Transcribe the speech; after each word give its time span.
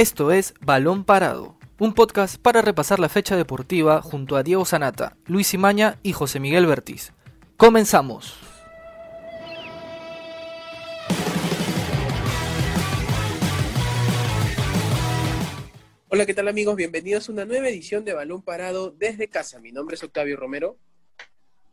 Esto 0.00 0.32
es 0.32 0.54
Balón 0.62 1.04
Parado, 1.04 1.58
un 1.78 1.92
podcast 1.92 2.40
para 2.40 2.62
repasar 2.62 2.98
la 2.98 3.10
fecha 3.10 3.36
deportiva 3.36 4.00
junto 4.00 4.36
a 4.36 4.42
Diego 4.42 4.64
Sanata, 4.64 5.18
Luis 5.26 5.52
Imaña 5.52 5.98
y 6.02 6.14
José 6.14 6.40
Miguel 6.40 6.64
Bertiz. 6.64 7.12
Comenzamos. 7.58 8.38
Hola, 16.08 16.24
¿qué 16.24 16.32
tal 16.32 16.48
amigos? 16.48 16.76
Bienvenidos 16.76 17.28
a 17.28 17.32
una 17.32 17.44
nueva 17.44 17.68
edición 17.68 18.02
de 18.06 18.14
Balón 18.14 18.40
Parado 18.40 18.92
desde 18.92 19.28
casa. 19.28 19.60
Mi 19.60 19.70
nombre 19.70 19.96
es 19.96 20.02
Octavio 20.02 20.38
Romero. 20.38 20.78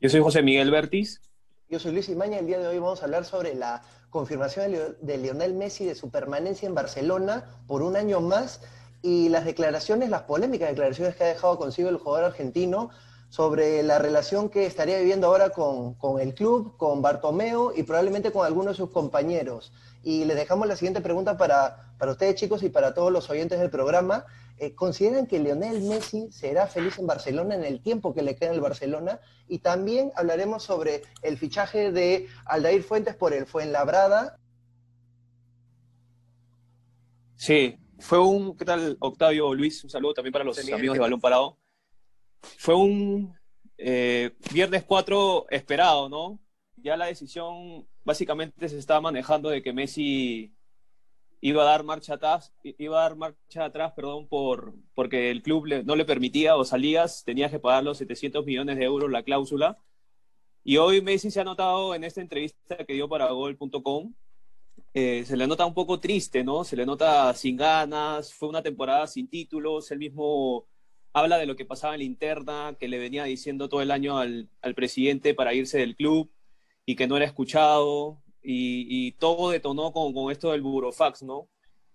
Yo 0.02 0.10
soy 0.10 0.20
José 0.20 0.44
Miguel 0.44 0.70
Bertiz. 0.70 1.22
Yo 1.70 1.80
soy 1.80 1.94
Luis 1.94 2.10
Imaña. 2.10 2.40
El 2.40 2.48
día 2.48 2.60
de 2.60 2.68
hoy 2.68 2.78
vamos 2.78 3.02
a 3.02 3.06
hablar 3.06 3.24
sobre 3.24 3.56
la 3.56 3.84
confirmación 4.10 4.74
de 5.02 5.18
Lionel 5.18 5.54
Messi 5.54 5.86
de 5.86 5.96
su 5.96 6.10
permanencia 6.10 6.68
en 6.68 6.76
Barcelona 6.76 7.46
por 7.68 7.82
un 7.82 7.96
año 7.96 8.22
más 8.22 8.62
y 9.02 9.30
las 9.30 9.46
declaraciones, 9.46 10.10
las 10.10 10.24
polémicas 10.24 10.70
declaraciones 10.70 11.16
que 11.16 11.24
ha 11.24 11.28
dejado 11.28 11.58
consigo 11.58 11.90
el 11.90 11.98
jugador 11.98 12.26
argentino 12.26 12.90
sobre 13.30 13.84
la 13.84 14.00
relación 14.00 14.50
que 14.50 14.66
estaría 14.66 14.98
viviendo 15.00 15.28
ahora 15.28 15.50
con, 15.50 15.96
con 15.96 16.20
el 16.20 16.34
club, 16.34 16.78
con 16.78 17.02
Bartomeo 17.02 17.74
y 17.76 17.84
probablemente 17.84 18.32
con 18.32 18.46
algunos 18.46 18.74
de 18.74 18.78
sus 18.78 18.92
compañeros. 18.92 19.72
Y 20.08 20.24
les 20.24 20.38
dejamos 20.38 20.70
la 20.70 20.78
siguiente 20.78 21.02
pregunta 21.02 21.36
para, 21.36 21.92
para 21.98 22.14
ustedes 22.14 22.36
chicos 22.36 22.64
y 22.64 22.70
para 22.70 22.94
todos 22.94 23.12
los 23.12 23.30
oyentes 23.30 23.60
del 23.60 23.70
programa. 23.70 24.26
Eh, 24.58 24.74
¿Consideran 24.74 25.28
que 25.28 25.38
Lionel 25.38 25.82
Messi 25.82 26.32
será 26.32 26.66
feliz 26.68 26.98
en 26.98 27.08
Barcelona 27.08 27.56
en 27.56 27.66
el 27.66 27.82
tiempo 27.82 28.14
que 28.14 28.22
le 28.22 28.38
queda 28.38 28.52
en 28.52 28.56
el 28.56 28.62
Barcelona? 28.62 29.20
Y 29.50 29.60
también 29.60 30.14
hablaremos 30.16 30.64
sobre 30.64 31.02
el 31.24 31.38
fichaje 31.38 31.92
de 31.92 32.30
Aldair 32.46 32.84
Fuentes 32.84 33.18
por 33.18 33.34
el 33.34 33.48
Fuenlabrada. 33.48 34.40
Sí, 37.36 37.78
fue 38.00 38.20
un, 38.20 38.56
¿qué 38.56 38.64
tal 38.64 38.96
Octavio 39.02 39.54
Luis? 39.54 39.84
Un 39.84 39.90
saludo 39.90 40.14
también 40.14 40.32
para 40.32 40.46
los 40.46 40.58
amigos 40.58 40.94
de 40.94 41.02
Balón 41.02 41.20
Parado. 41.20 41.58
Fue 42.58 42.76
un 42.76 43.38
eh, 43.78 44.32
viernes 44.54 44.86
4 44.86 45.48
esperado, 45.50 46.08
¿no? 46.08 46.40
Ya 46.78 46.96
la 46.96 47.08
decisión 47.08 47.88
básicamente 48.04 48.70
se 48.70 48.78
estaba 48.78 49.02
manejando 49.02 49.50
de 49.50 49.62
que 49.62 49.74
Messi 49.74 50.54
iba 51.42 51.64
a 51.64 51.66
dar 51.66 51.84
marcha 51.84 52.16
atrás, 52.16 52.54
iba 52.64 53.00
a 53.00 53.04
dar 53.04 53.16
marcha 53.16 53.66
atrás, 53.66 53.94
perdón, 53.96 54.28
por, 54.28 54.74
porque 54.94 55.32
el 55.32 55.42
club 55.42 55.68
no 55.86 55.96
le 55.96 56.06
permitía 56.06 56.56
o 56.56 56.66
salías, 56.66 57.24
tenías 57.24 57.52
que 57.52 57.60
pagar 57.60 57.84
los 57.84 57.98
700 57.98 58.46
millones 58.46 58.78
de 58.78 58.86
euros 58.86 59.12
la 59.12 59.24
cláusula. 59.24 59.78
Y 60.64 60.78
hoy 60.78 61.02
Messi 61.02 61.32
se 61.32 61.40
ha 61.42 61.44
notado 61.44 61.96
en 61.96 62.04
esta 62.04 62.22
entrevista 62.22 62.78
que 62.86 62.94
dio 62.94 63.08
para 63.08 63.32
Gol.com, 63.32 64.14
eh, 64.94 65.24
se 65.26 65.38
le 65.38 65.48
nota 65.48 65.66
un 65.66 65.74
poco 65.74 66.00
triste, 66.00 66.44
¿no? 66.44 66.64
Se 66.64 66.76
le 66.76 66.86
nota 66.86 67.34
sin 67.34 67.58
ganas, 67.58 68.34
fue 68.34 68.50
una 68.50 68.64
temporada 68.64 69.08
sin 69.08 69.28
títulos, 69.28 69.92
él 69.92 70.00
mismo 70.00 70.66
habla 71.14 71.38
de 71.38 71.46
lo 71.46 71.56
que 71.56 71.66
pasaba 71.66 71.94
en 71.96 72.00
la 72.00 72.06
interna, 72.06 72.76
que 72.80 72.88
le 72.88 73.00
venía 73.00 73.24
diciendo 73.24 73.70
todo 73.70 73.82
el 73.82 73.92
año 73.92 74.18
al, 74.18 74.50
al 74.62 74.76
presidente 74.76 75.34
para 75.34 75.54
irse 75.54 75.78
del 75.80 75.96
club 75.96 76.30
y 76.88 76.96
que 76.96 77.06
no 77.06 77.18
era 77.18 77.26
escuchado, 77.26 78.24
y, 78.42 79.12
todo 79.20 79.50
detonó 79.50 79.92
con, 79.92 80.14
con, 80.14 80.32
esto 80.32 80.52
del 80.52 80.62
burofax, 80.62 81.22
¿no? 81.22 81.50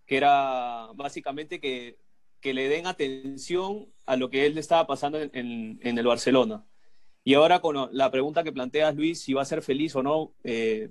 Que 0.07 0.19
era 0.19 0.89
básicamente 0.95 1.61
que, 1.61 1.97
que, 2.43 2.53
le 2.53 2.69
den 2.69 2.87
atención 2.87 3.89
a 4.05 4.17
lo 4.17 4.29
que 4.29 4.45
él 4.45 4.59
estaba 4.59 4.87
pasando 4.87 5.19
en, 5.19 5.81
en, 5.83 5.99
el 5.99 6.07
Barcelona. 6.07 6.67
Y 7.25 7.33
ahora 7.33 7.61
con 7.61 7.89
la 7.93 8.11
pregunta 8.11 8.45
que 8.45 8.53
planteas, 8.53 8.95
Luis, 8.95 9.23
si 9.23 9.33
va 9.33 9.41
a 9.41 9.47
ser 9.47 9.63
feliz 9.63 9.97
o 9.97 10.03
no, 10.03 10.35
eh, 10.45 10.91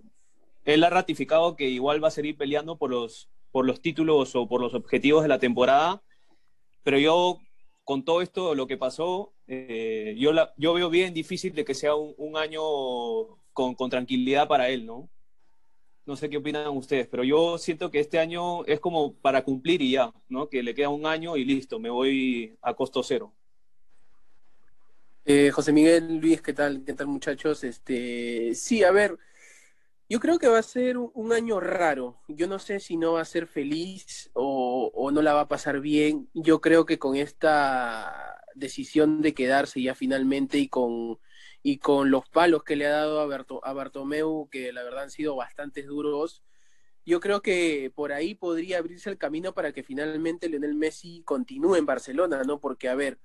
él 0.66 0.84
ha 0.84 0.90
ratificado 0.90 1.56
que 1.56 1.70
igual 1.70 2.04
va 2.04 2.08
a 2.08 2.12
seguir 2.12 2.36
peleando 2.38 2.78
por 2.78 2.90
los, 2.90 3.30
por 3.52 3.68
los 3.68 3.82
títulos 3.82 4.36
o 4.36 4.48
por 4.48 4.62
los 4.62 4.74
objetivos 4.74 5.22
de 5.22 5.30
la 5.30 5.38
temporada, 5.38 6.02
pero 6.82 6.98
yo, 6.98 7.38
con 7.84 8.04
todo 8.04 8.24
esto, 8.24 8.56
lo 8.56 8.66
que 8.66 8.78
pasó, 8.78 9.34
eh, 9.46 10.16
yo, 10.18 10.34
la, 10.34 10.56
yo 10.58 10.74
veo 10.74 10.90
bien 10.90 11.14
difícil 11.14 11.54
de 11.54 11.66
que 11.66 11.76
sea 11.76 11.94
un, 11.94 12.16
un 12.18 12.36
año 12.36 13.41
con, 13.76 13.90
tranquilidad 13.90 14.48
para 14.48 14.70
él, 14.70 14.86
¿no? 14.86 15.10
No 16.06 16.16
sé 16.16 16.30
qué 16.30 16.38
opinan 16.38 16.76
ustedes, 16.76 17.08
pero 17.08 17.24
yo 17.24 17.58
siento 17.58 17.92
que 17.92 18.00
este 18.00 18.20
año 18.20 18.66
es 18.66 18.80
como 18.80 19.14
para 19.14 19.44
cumplir 19.44 19.82
y 19.82 19.92
ya, 19.92 20.12
¿no? 20.30 20.50
Que 20.50 20.64
le 20.64 20.74
queda 20.74 20.90
un 20.90 21.06
año 21.06 21.38
y 21.38 21.46
listo, 21.46 21.80
me 21.80 21.90
voy 21.90 22.58
a 22.62 22.74
costo 22.74 23.04
cero. 23.04 23.34
Eh, 25.24 25.52
José 25.52 25.72
Miguel, 25.72 26.18
Luis, 26.18 26.42
¿qué 26.42 26.54
tal? 26.54 26.84
¿Qué 26.84 26.94
tal 26.94 27.08
muchachos? 27.08 27.64
Este, 27.64 28.56
sí, 28.56 28.84
a 28.84 28.92
ver, 28.92 29.20
yo 30.10 30.20
creo 30.20 30.40
que 30.40 30.48
va 30.48 30.58
a 30.58 30.64
ser 30.64 30.98
un 30.98 31.32
año 31.32 31.60
raro. 31.60 32.20
Yo 32.28 32.48
no 32.48 32.58
sé 32.58 32.80
si 32.80 32.98
no 32.98 33.14
va 33.14 33.22
a 33.22 33.26
ser 33.26 33.46
feliz 33.46 34.32
o 34.34 35.12
no 35.14 35.22
la 35.22 35.34
va 35.34 35.42
a 35.42 35.48
pasar 35.48 35.80
bien. 35.80 36.30
Yo 36.34 36.60
creo 36.62 36.86
que 36.86 36.98
con 36.98 37.16
esta 37.16 38.42
decisión 38.56 39.22
de 39.22 39.34
quedarse 39.34 39.82
ya 39.82 39.96
finalmente 39.96 40.58
y 40.58 40.68
con 40.68 41.20
y 41.64 41.78
con 41.78 42.10
los 42.10 42.28
palos 42.30 42.64
que 42.64 42.76
le 42.76 42.88
ha 42.88 42.92
dado 42.92 43.22
a, 43.22 43.74
Bartomeu, 43.74 44.50
que 44.50 44.74
la 44.74 44.84
verdad 44.84 45.04
han 45.04 45.12
sido 45.12 45.36
bastante 45.36 45.84
duros, 45.84 46.44
yo 47.06 47.20
creo 47.20 47.42
que 47.42 47.92
por 47.94 48.12
ahí 48.12 48.36
podría 48.36 48.78
abrirse 48.78 49.10
el 49.10 49.18
camino 49.18 49.54
para 49.54 49.72
que 49.72 49.84
finalmente 49.84 50.50
Lionel 50.50 50.76
Messi 50.76 51.24
continúe 51.24 51.76
en 51.76 51.86
Barcelona, 51.86 52.44
¿no? 52.44 52.60
Porque, 52.60 52.90
a 52.90 52.96
ver, 52.96 53.20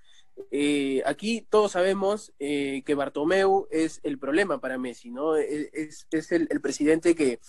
eh, 0.50 1.02
aquí 1.06 1.46
todos 1.48 1.72
sabemos 1.72 2.32
eh, 2.38 2.82
que 2.84 2.94
Bartomeu 2.94 3.66
es 3.70 4.00
el 4.02 4.18
problema 4.18 4.60
para 4.60 4.78
Messi, 4.78 5.10
¿no? 5.10 5.36
E, 5.36 5.70
es, 5.72 6.06
es 6.10 6.32
el, 6.32 6.46
el, 6.50 6.60
presidente 6.60 7.14
que 7.14 7.40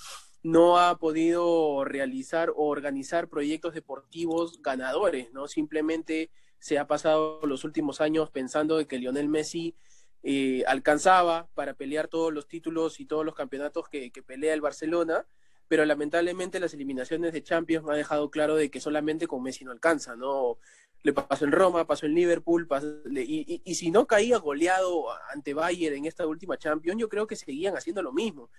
no 0.44 0.78
ha 0.80 0.98
podido 0.98 1.84
realizar 1.86 2.50
o 2.52 2.68
organizar 2.68 3.30
proyectos 3.30 3.74
deportivos 3.74 4.62
ganadores, 4.62 5.32
¿no? 5.34 5.48
Simplemente 5.48 6.30
se 6.60 6.78
ha 6.78 6.88
pasado 6.88 7.42
los 7.44 7.64
últimos 7.64 8.02
años 8.02 8.32
pensando 8.32 8.78
de 8.78 8.88
que 8.88 9.00
Lionel 9.00 9.30
Messi 9.30 9.76
eh, 10.24 10.64
alcanzaba 10.68 11.48
para 11.54 11.74
pelear 11.74 12.08
todos 12.08 12.34
los 12.34 12.48
títulos 12.48 13.00
y 13.00 13.06
todos 13.06 13.26
los 13.26 13.36
campeonatos 13.36 13.88
que, 13.90 14.12
pelea 14.26 14.54
el 14.54 14.62
Barcelona, 14.62 15.26
pero 15.68 15.86
lamentablemente 15.86 16.60
las 16.60 16.74
eliminaciones 16.74 17.34
de 17.34 17.44
Champions 17.44 17.88
ha 17.90 17.94
dejado 17.94 18.30
claro 18.30 18.56
de 18.56 18.70
que 18.70 18.80
solamente 18.80 19.28
con 19.28 19.44
Messi 19.44 19.66
no 19.66 19.72
alcanza, 19.72 20.16
¿no? 20.16 20.58
Le 21.04 21.14
pasó 21.14 21.46
en 21.46 21.52
Roma, 21.52 21.86
pasó 21.86 22.06
en 22.06 22.16
Liverpool, 22.16 22.68
y, 23.12 23.62
y, 23.64 23.76
si 23.76 23.92
no 23.92 24.08
caía 24.08 24.38
goleado 24.40 25.06
ante 25.32 25.54
Bayern 25.54 25.98
en 25.98 26.06
esta 26.06 26.26
última 26.26 26.58
Champions, 26.58 27.00
yo 27.00 27.08
creo 27.08 27.28
que 27.28 27.36
seguían 27.36 27.78
haciendo 27.78 28.02
lo 28.02 28.12
mismo. 28.12 28.50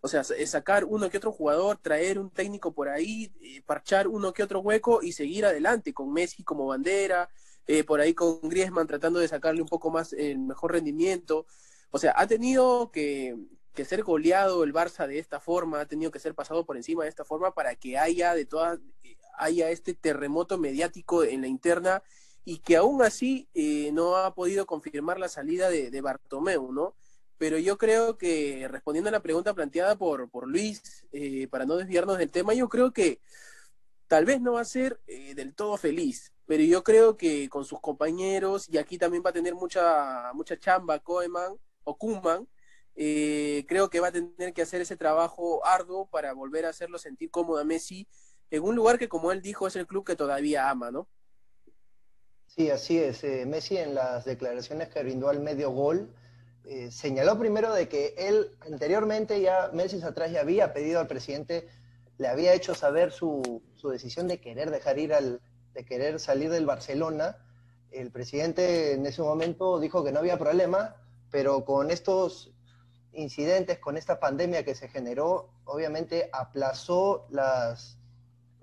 O 0.00 0.08
sea, 0.08 0.22
sacar 0.24 0.84
uno 0.84 1.10
que 1.10 1.16
otro 1.16 1.32
jugador, 1.32 1.76
traer 1.78 2.18
un 2.18 2.30
técnico 2.30 2.72
por 2.72 2.88
ahí, 2.88 3.32
eh, 3.42 3.62
parchar 3.66 4.06
uno 4.06 4.32
que 4.32 4.42
otro 4.42 4.60
hueco 4.60 5.02
y 5.02 5.12
seguir 5.12 5.44
adelante 5.44 5.92
con 5.92 6.12
Messi 6.12 6.44
como 6.44 6.66
bandera, 6.66 7.28
eh, 7.68 7.84
por 7.84 8.00
ahí 8.00 8.14
con 8.14 8.40
Griezmann 8.42 8.86
tratando 8.86 9.20
de 9.20 9.28
sacarle 9.28 9.60
un 9.60 9.68
poco 9.68 9.90
más 9.90 10.14
el 10.14 10.38
mejor 10.38 10.72
rendimiento. 10.72 11.44
O 11.90 11.98
sea, 11.98 12.14
ha 12.16 12.26
tenido 12.26 12.90
que, 12.90 13.36
ser 13.84 14.02
goleado 14.02 14.64
el 14.64 14.72
Barça 14.72 15.06
de 15.06 15.18
esta 15.18 15.38
forma, 15.38 15.80
ha 15.80 15.86
tenido 15.86 16.10
que 16.10 16.18
ser 16.18 16.34
pasado 16.34 16.64
por 16.64 16.76
encima 16.78 17.04
de 17.04 17.10
esta 17.10 17.24
forma 17.26 17.54
para 17.54 17.76
que 17.76 17.96
haya 17.98 18.34
de 18.34 18.44
todas 18.44 18.80
haya 19.36 19.70
este 19.70 19.94
terremoto 19.94 20.58
mediático 20.58 21.22
en 21.22 21.42
la 21.42 21.46
interna 21.46 22.02
y 22.44 22.58
que 22.58 22.76
aún 22.76 23.02
así 23.02 23.48
eh, 23.54 23.90
no 23.92 24.16
ha 24.16 24.34
podido 24.34 24.66
confirmar 24.66 25.20
la 25.20 25.28
salida 25.28 25.70
de, 25.70 25.90
de, 25.90 26.00
Bartomeu, 26.00 26.72
¿no? 26.72 26.96
Pero 27.36 27.58
yo 27.58 27.78
creo 27.78 28.18
que 28.18 28.66
respondiendo 28.68 29.10
a 29.10 29.12
la 29.12 29.22
pregunta 29.22 29.54
planteada 29.54 29.96
por, 29.96 30.28
por 30.28 30.48
Luis, 30.48 31.06
eh, 31.12 31.46
para 31.48 31.66
no 31.66 31.76
desviarnos 31.76 32.18
del 32.18 32.32
tema, 32.32 32.54
yo 32.54 32.68
creo 32.68 32.92
que 32.92 33.20
tal 34.08 34.24
vez 34.24 34.40
no 34.40 34.54
va 34.54 34.62
a 34.62 34.64
ser 34.64 35.00
del 35.06 35.54
todo 35.54 35.76
feliz, 35.76 36.32
pero 36.48 36.62
yo 36.62 36.82
creo 36.82 37.18
que 37.18 37.46
con 37.50 37.66
sus 37.66 37.78
compañeros, 37.78 38.70
y 38.70 38.78
aquí 38.78 38.96
también 38.96 39.22
va 39.24 39.28
a 39.28 39.34
tener 39.34 39.54
mucha, 39.54 40.32
mucha 40.32 40.58
chamba 40.58 40.98
Koeman 40.98 41.52
o 41.84 41.98
Kuman, 41.98 42.48
eh, 42.96 43.66
creo 43.68 43.90
que 43.90 44.00
va 44.00 44.08
a 44.08 44.12
tener 44.12 44.54
que 44.54 44.62
hacer 44.62 44.80
ese 44.80 44.96
trabajo 44.96 45.64
arduo 45.66 46.06
para 46.06 46.32
volver 46.32 46.64
a 46.64 46.70
hacerlo 46.70 46.96
sentir 46.96 47.30
cómodo 47.30 47.58
a 47.58 47.64
Messi 47.64 48.08
en 48.50 48.62
un 48.62 48.74
lugar 48.74 48.98
que, 48.98 49.10
como 49.10 49.30
él 49.30 49.42
dijo, 49.42 49.66
es 49.66 49.76
el 49.76 49.86
club 49.86 50.06
que 50.06 50.16
todavía 50.16 50.70
ama, 50.70 50.90
¿no? 50.90 51.06
Sí, 52.46 52.70
así 52.70 52.96
es. 52.96 53.22
Eh, 53.24 53.44
Messi 53.44 53.76
en 53.76 53.94
las 53.94 54.24
declaraciones 54.24 54.88
que 54.88 55.02
brindó 55.02 55.28
al 55.28 55.40
medio 55.40 55.70
gol, 55.70 56.14
eh, 56.64 56.90
señaló 56.90 57.38
primero 57.38 57.74
de 57.74 57.90
que 57.90 58.14
él 58.16 58.56
anteriormente, 58.62 59.42
ya 59.42 59.68
meses 59.74 60.02
atrás, 60.02 60.32
ya 60.32 60.40
había 60.40 60.72
pedido 60.72 60.98
al 60.98 61.08
presidente, 61.08 61.68
le 62.16 62.26
había 62.26 62.54
hecho 62.54 62.74
saber 62.74 63.12
su, 63.12 63.60
su 63.74 63.90
decisión 63.90 64.28
de 64.28 64.40
querer 64.40 64.70
dejar 64.70 64.98
ir 64.98 65.12
al, 65.12 65.42
de 65.78 65.84
querer 65.84 66.18
salir 66.18 66.50
del 66.50 66.66
Barcelona, 66.66 67.36
el 67.92 68.10
presidente 68.10 68.94
en 68.94 69.06
ese 69.06 69.22
momento 69.22 69.78
dijo 69.78 70.02
que 70.02 70.10
no 70.10 70.18
había 70.18 70.36
problema, 70.36 70.96
pero 71.30 71.64
con 71.64 71.92
estos 71.92 72.50
incidentes, 73.12 73.78
con 73.78 73.96
esta 73.96 74.18
pandemia 74.18 74.64
que 74.64 74.74
se 74.74 74.88
generó, 74.88 75.50
obviamente 75.64 76.30
aplazó 76.32 77.28
las, 77.30 77.96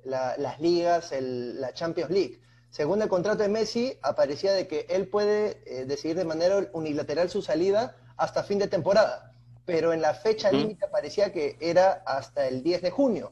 las 0.04 0.60
ligas, 0.60 1.14
la 1.18 1.74
Champions 1.74 2.12
League. 2.12 2.42
Según 2.70 3.02
el 3.02 3.08
contrato 3.08 3.44
de 3.44 3.48
Messi, 3.48 3.98
aparecía 4.02 4.52
de 4.52 4.68
que 4.68 4.86
él 4.90 5.08
puede 5.08 5.64
eh, 5.66 5.86
decidir 5.86 6.18
de 6.18 6.26
manera 6.26 6.68
unilateral 6.74 7.30
su 7.30 7.42
salida 7.42 7.96
hasta 8.18 8.44
fin 8.44 8.60
de 8.60 8.68
temporada, 8.68 9.32
pero 9.66 9.94
en 9.94 10.02
la 10.02 10.16
fecha 10.16 10.52
límite 10.52 10.86
parecía 10.90 11.32
que 11.32 11.56
era 11.62 12.04
hasta 12.06 12.46
el 12.46 12.62
10 12.62 12.82
de 12.82 12.92
junio. 12.92 13.32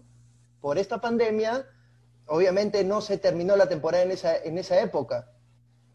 Por 0.62 0.78
esta 0.78 1.02
pandemia, 1.02 1.68
obviamente 2.28 2.84
no 2.84 3.02
se 3.02 3.18
terminó 3.18 3.56
la 3.56 3.68
temporada 3.68 4.04
en 4.04 4.12
esa, 4.12 4.38
en 4.38 4.58
esa 4.58 4.80
época, 4.82 5.30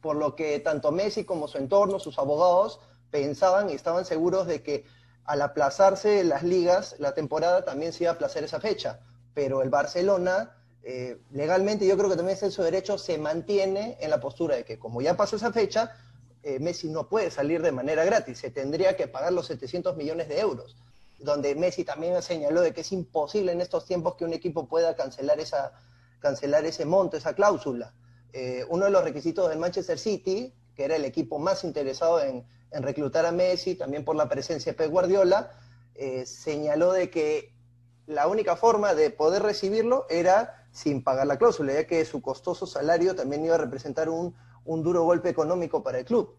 por 0.00 0.16
lo 0.16 0.36
que 0.36 0.60
tanto 0.60 0.92
Messi 0.92 1.24
como 1.24 1.48
su 1.48 1.58
entorno, 1.58 1.98
sus 1.98 2.18
abogados, 2.18 2.80
pensaban 3.10 3.70
y 3.70 3.72
estaban 3.72 4.04
seguros 4.04 4.46
de 4.46 4.62
que 4.62 4.84
al 5.24 5.42
aplazarse 5.42 6.24
las 6.24 6.42
ligas, 6.42 6.96
la 6.98 7.12
temporada 7.12 7.64
también 7.64 7.92
se 7.92 8.04
iba 8.04 8.12
a 8.12 8.14
aplazar 8.14 8.44
esa 8.44 8.60
fecha. 8.60 9.00
Pero 9.34 9.62
el 9.62 9.68
Barcelona, 9.68 10.56
eh, 10.82 11.18
legalmente, 11.32 11.86
yo 11.86 11.96
creo 11.96 12.08
que 12.08 12.16
también 12.16 12.36
es 12.36 12.42
en 12.42 12.50
su 12.50 12.62
derecho, 12.62 12.96
se 12.96 13.18
mantiene 13.18 13.98
en 14.00 14.10
la 14.10 14.20
postura 14.20 14.56
de 14.56 14.64
que 14.64 14.78
como 14.78 15.02
ya 15.02 15.16
pasó 15.16 15.36
esa 15.36 15.52
fecha, 15.52 15.94
eh, 16.42 16.58
Messi 16.60 16.88
no 16.88 17.08
puede 17.08 17.30
salir 17.30 17.60
de 17.60 17.72
manera 17.72 18.04
gratis, 18.04 18.38
se 18.38 18.50
tendría 18.50 18.96
que 18.96 19.06
pagar 19.06 19.32
los 19.32 19.46
700 19.48 19.96
millones 19.96 20.28
de 20.28 20.40
euros, 20.40 20.76
donde 21.18 21.54
Messi 21.54 21.84
también 21.84 22.22
señaló 22.22 22.62
de 22.62 22.72
que 22.72 22.80
es 22.80 22.92
imposible 22.92 23.52
en 23.52 23.60
estos 23.60 23.84
tiempos 23.84 24.14
que 24.14 24.24
un 24.24 24.32
equipo 24.32 24.66
pueda 24.66 24.96
cancelar, 24.96 25.40
esa, 25.40 25.72
cancelar 26.18 26.64
ese 26.64 26.84
monto, 26.84 27.16
esa 27.16 27.34
cláusula. 27.34 27.94
Eh, 28.32 28.64
uno 28.68 28.84
de 28.84 28.90
los 28.90 29.04
requisitos 29.04 29.48
del 29.48 29.58
Manchester 29.58 29.98
City, 29.98 30.54
que 30.74 30.84
era 30.84 30.96
el 30.96 31.04
equipo 31.04 31.38
más 31.38 31.64
interesado 31.64 32.20
en, 32.22 32.46
reclutar 32.70 33.24
a 33.24 33.32
Messi, 33.32 33.74
también 33.74 34.04
por 34.04 34.14
la 34.14 34.28
presencia 34.28 34.72
de 34.72 34.78
Pep 34.78 34.90
Guardiola, 34.90 35.52
eh, 35.94 36.26
señaló 36.26 36.92
de 36.92 37.10
que 37.10 37.54
la 38.06 38.26
única 38.26 38.56
forma 38.56 38.94
de 38.94 39.10
poder 39.10 39.42
recibirlo 39.42 40.06
era 40.10 40.66
sin 40.70 41.02
pagar 41.02 41.26
la 41.26 41.38
cláusula, 41.38 41.72
ya 41.72 41.86
que 41.86 42.04
su 42.04 42.20
costoso 42.20 42.66
salario 42.66 43.14
también 43.14 43.44
iba 43.44 43.54
a 43.54 43.58
representar 43.58 44.08
un, 44.08 44.34
un 44.64 44.82
duro 44.82 45.02
golpe 45.02 45.30
económico 45.30 45.82
para 45.82 45.98
el 45.98 46.04
club. 46.04 46.36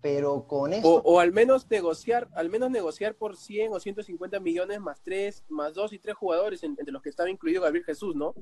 Pero 0.00 0.48
con 0.48 0.72
eso... 0.72 1.00
O, 1.04 1.20
al 1.20 1.32
menos 1.32 1.70
negociar, 1.70 2.28
al 2.34 2.50
menos 2.50 2.70
negociar 2.70 3.14
por 3.14 3.36
100 3.36 3.72
o 3.72 3.80
150 3.80 4.40
millones 4.40 4.80
más 4.80 5.00
tres, 5.00 5.44
más 5.48 5.74
dos 5.74 5.92
y 5.92 5.98
tres 6.00 6.16
jugadores, 6.16 6.64
entre 6.64 6.90
los 6.90 7.02
que 7.02 7.08
estaba 7.08 7.30
incluido 7.30 7.62
Gabriel 7.62 7.84
Jesús, 7.84 8.16
¿no? 8.16 8.34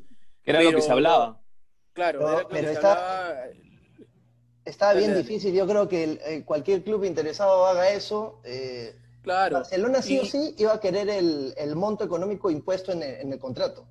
Era 0.44 0.62
lo 0.62 0.72
que 0.72 0.82
se 0.82 0.92
hablaba. 0.92 1.40
Claro, 1.92 2.46
pero, 2.48 2.70
está, 2.70 3.50
Está 4.64 4.94
bien 4.94 5.14
difícil, 5.16 5.52
yo 5.52 5.66
creo 5.66 5.88
que 5.88 6.20
eh, 6.24 6.44
cualquier 6.44 6.82
club 6.82 7.04
interesado 7.04 7.66
haga 7.66 7.90
eso. 7.90 8.40
Eh, 8.44 8.94
claro. 9.22 9.56
Barcelona 9.56 10.02
sí 10.02 10.18
o 10.18 10.24
sí 10.24 10.54
iba 10.58 10.74
a 10.74 10.80
querer 10.80 11.08
el, 11.08 11.76
monto 11.76 12.04
económico 12.04 12.50
impuesto 12.50 12.92
en 12.92 13.32
el 13.32 13.38
contrato. 13.38 13.88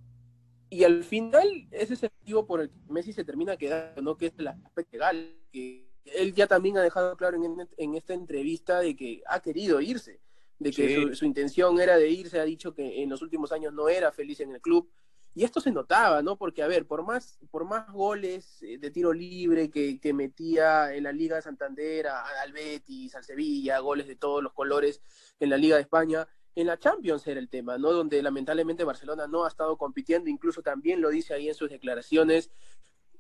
Y 0.69 0.83
al 0.83 1.03
final, 1.03 1.67
ese 1.71 1.95
es 1.95 2.03
el 2.03 2.11
motivo 2.19 2.45
por 2.45 2.61
el 2.61 2.69
que 2.69 2.77
Messi 2.89 3.11
se 3.11 3.23
termina 3.23 3.57
quedando, 3.57 4.01
¿no? 4.01 4.17
Que 4.17 4.27
es 4.27 4.33
el 4.37 4.47
aspecto 4.47 4.97
legal, 4.97 5.35
que 5.51 5.89
él 6.05 6.33
ya 6.35 6.45
también 6.45 6.77
ha 6.77 6.83
dejado 6.83 7.17
claro 7.17 7.37
en, 7.77 7.95
esta 7.95 8.13
entrevista 8.13 8.79
de 8.79 8.95
que 8.95 9.21
ha 9.25 9.41
querido 9.41 9.81
irse, 9.81 10.19
de 10.59 10.71
que 10.71 11.15
su, 11.15 11.25
intención 11.25 11.81
era 11.81 11.97
de 11.97 12.09
irse, 12.09 12.39
ha 12.39 12.45
dicho 12.45 12.73
que 12.73 13.01
en 13.01 13.09
los 13.09 13.21
últimos 13.23 13.51
años 13.51 13.73
no 13.73 13.89
era 13.89 14.11
feliz 14.11 14.39
en 14.41 14.53
el 14.53 14.61
club. 14.61 14.89
Y 15.35 15.43
esto 15.43 15.61
se 15.61 15.71
notaba, 15.71 16.21
¿no? 16.21 16.37
Porque, 16.37 16.63
a 16.63 16.67
ver, 16.67 16.87
por 16.87 17.03
más, 17.05 17.39
por 17.51 17.65
más 17.65 17.91
goles 17.91 18.61
eh, 18.63 18.77
de 18.77 18.91
tiro 18.91 19.13
libre 19.13 19.69
que, 19.69 19.99
que 19.99 20.13
metía 20.13 20.93
en 20.93 21.03
la 21.03 21.11
Liga 21.11 21.35
de 21.35 21.41
Santander, 21.41 22.07
al 22.07 22.51
Betis, 22.51 23.15
Sevilla, 23.21 23.79
goles 23.79 24.07
de 24.07 24.15
todos 24.15 24.43
los 24.43 24.53
colores 24.53 25.01
en 25.39 25.49
la 25.49 25.57
Liga 25.57 25.75
de 25.75 25.83
España, 25.83 26.27
en 26.55 26.67
la 26.67 26.77
Champions 26.77 27.25
era 27.27 27.39
el 27.39 27.49
tema, 27.49 27.77
¿no? 27.77 27.91
Donde 27.91 28.21
lamentablemente 28.21 28.83
Barcelona 28.83 29.27
no 29.27 29.45
ha 29.45 29.47
estado 29.47 29.77
compitiendo, 29.77 30.29
incluso 30.29 30.61
también 30.61 30.99
lo 30.99 31.09
dice 31.09 31.33
ahí 31.33 31.47
en 31.47 31.55
sus 31.55 31.69
declaraciones, 31.69 32.51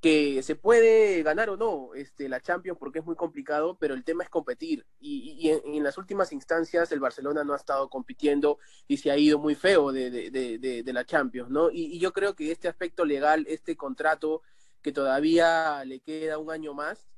que 0.01 0.41
se 0.43 0.55
puede 0.55 1.23
ganar 1.23 1.49
o 1.49 1.57
no 1.57 1.93
este, 1.93 2.29
la 2.29 2.39
Champions 2.39 2.77
porque 2.79 2.99
es 2.99 3.05
muy 3.05 3.15
complicado, 3.15 3.77
pero 3.77 3.93
el 3.93 4.03
tema 4.03 4.23
es 4.23 4.29
competir. 4.29 4.85
Y, 4.99 5.49
en, 5.49 5.83
las 5.83 5.97
últimas 5.97 6.31
instancias 6.31 6.91
el 6.91 6.99
Barcelona 6.99 7.43
no 7.43 7.53
ha 7.53 7.57
estado 7.57 7.89
compitiendo 7.89 8.59
y 8.87 8.97
se 8.97 9.11
ha 9.11 9.17
ido 9.17 9.39
muy 9.39 9.55
feo 9.55 9.91
de, 9.91 10.09
de, 10.09 10.93
la 10.93 11.05
Champions, 11.05 11.49
¿no? 11.49 11.69
Y, 11.69 11.95
y, 11.95 11.99
yo 11.99 12.13
creo 12.13 12.35
que 12.35 12.51
este 12.51 12.67
aspecto 12.67 13.05
legal, 13.05 13.45
este 13.49 13.75
contrato 13.75 14.41
que 14.81 14.91
todavía 14.91 15.83
le 15.85 15.99
queda 15.99 16.37
un 16.37 16.51
año 16.51 16.73
más, 16.73 17.09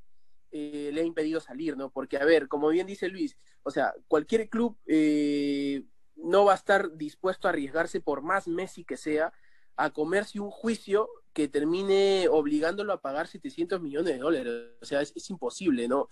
eh, 0.52 0.92
le 0.94 1.02
ha 1.02 1.06
impedido 1.06 1.40
salir, 1.40 1.78
¿no? 1.78 1.92
Porque, 1.92 2.18
a 2.18 2.26
ver, 2.26 2.50
como 2.50 2.68
bien 2.70 2.86
dice 2.86 3.08
Luis, 3.08 3.38
o 3.64 3.72
sea, 3.72 3.94
cualquier 4.10 4.50
club 4.50 4.78
eh, 4.86 5.86
no 6.16 6.44
va 6.44 6.52
a 6.54 6.56
estar 6.56 6.98
dispuesto 6.98 7.48
a 7.48 7.52
arriesgarse 7.52 8.02
por 8.02 8.22
más 8.22 8.48
Messi 8.48 8.84
que 8.84 8.98
sea 8.98 9.32
a 9.78 9.92
comerse 9.92 10.42
un 10.42 10.52
juicio 10.52 11.10
que 11.34 11.48
termine 11.48 12.28
obligándolo 12.30 12.94
a 12.94 13.02
pagar 13.02 13.28
700 13.28 13.82
millones 13.82 14.14
de 14.14 14.20
dólares. 14.20 14.54
O 14.82 14.86
sea, 14.86 15.02
es, 15.02 15.30
imposible, 15.30 15.88
¿no? 15.88 16.10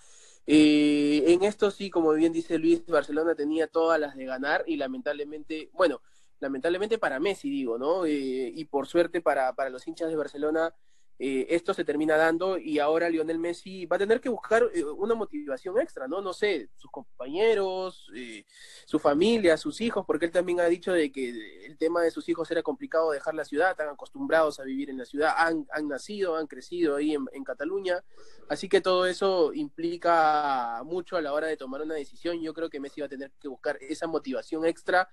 Eh, 0.47 1.23
en 1.27 1.43
esto 1.43 1.71
sí, 1.71 1.89
como 1.89 2.13
bien 2.13 2.33
dice 2.33 2.57
Luis, 2.57 2.85
Barcelona 2.85 3.35
tenía 3.35 3.67
todas 3.67 3.99
las 3.99 4.15
de 4.15 4.25
ganar 4.25 4.63
y 4.65 4.77
lamentablemente, 4.77 5.69
bueno, 5.73 6.01
lamentablemente 6.39 6.97
para 6.97 7.19
Messi, 7.19 7.49
digo, 7.49 7.77
¿no? 7.77 8.05
Eh, 8.05 8.51
y 8.55 8.65
por 8.65 8.87
suerte 8.87 9.21
para, 9.21 9.53
para 9.53 9.69
los 9.69 9.87
hinchas 9.87 10.09
de 10.09 10.15
Barcelona, 10.15 10.73
eh, 11.21 11.47
esto 11.49 11.73
se 11.73 11.83
termina 11.83 12.15
dando 12.15 12.57
y 12.57 12.79
ahora 12.79 13.09
Lionel 13.09 13.39
Messi 13.39 13.85
va 13.85 13.97
a 13.97 13.99
tener 13.99 14.21
que 14.21 14.29
buscar 14.29 14.63
eh, 14.73 14.85
una 14.85 15.15
motivación 15.15 15.77
extra, 15.77 16.07
¿no? 16.07 16.21
No 16.21 16.31
sé, 16.31 16.69
sus 16.77 16.89
compañeros, 16.89 18.09
eh, 18.15 18.45
su 18.85 18.99
familia, 18.99 19.57
sus 19.57 19.81
hijos, 19.81 20.05
porque 20.05 20.27
él 20.27 20.31
también 20.31 20.61
ha 20.61 20.65
dicho 20.65 20.93
de 20.93 21.11
que 21.11 21.65
el 21.65 21.77
tema 21.77 22.01
de 22.03 22.11
sus 22.11 22.29
hijos 22.29 22.49
era 22.51 22.63
complicado 22.63 23.11
dejar 23.11 23.35
la 23.35 23.43
ciudad, 23.43 23.71
están 23.71 23.89
acostumbrados 23.89 24.61
a 24.61 24.63
vivir 24.63 24.89
en 24.89 24.97
la 24.97 25.03
ciudad, 25.03 25.33
han, 25.35 25.67
han 25.73 25.89
nacido, 25.89 26.37
han 26.37 26.47
crecido 26.47 26.95
ahí 26.95 27.13
en, 27.13 27.25
en, 27.33 27.43
Cataluña, 27.43 28.01
así 28.47 28.69
que 28.69 28.79
todo 28.79 29.05
eso 29.05 29.53
implica 29.53 30.81
mucho 30.85 31.17
a 31.17 31.21
la 31.21 31.33
hora 31.33 31.47
de 31.47 31.57
tomar 31.57 31.81
una 31.81 31.95
decisión. 31.95 32.41
Yo 32.41 32.53
creo 32.53 32.69
que 32.69 32.79
Messi 32.79 33.01
va 33.01 33.07
a 33.07 33.09
tener 33.09 33.31
que 33.41 33.49
buscar 33.49 33.77
esa 33.81 34.07
motivación 34.07 34.65
extra 34.65 35.09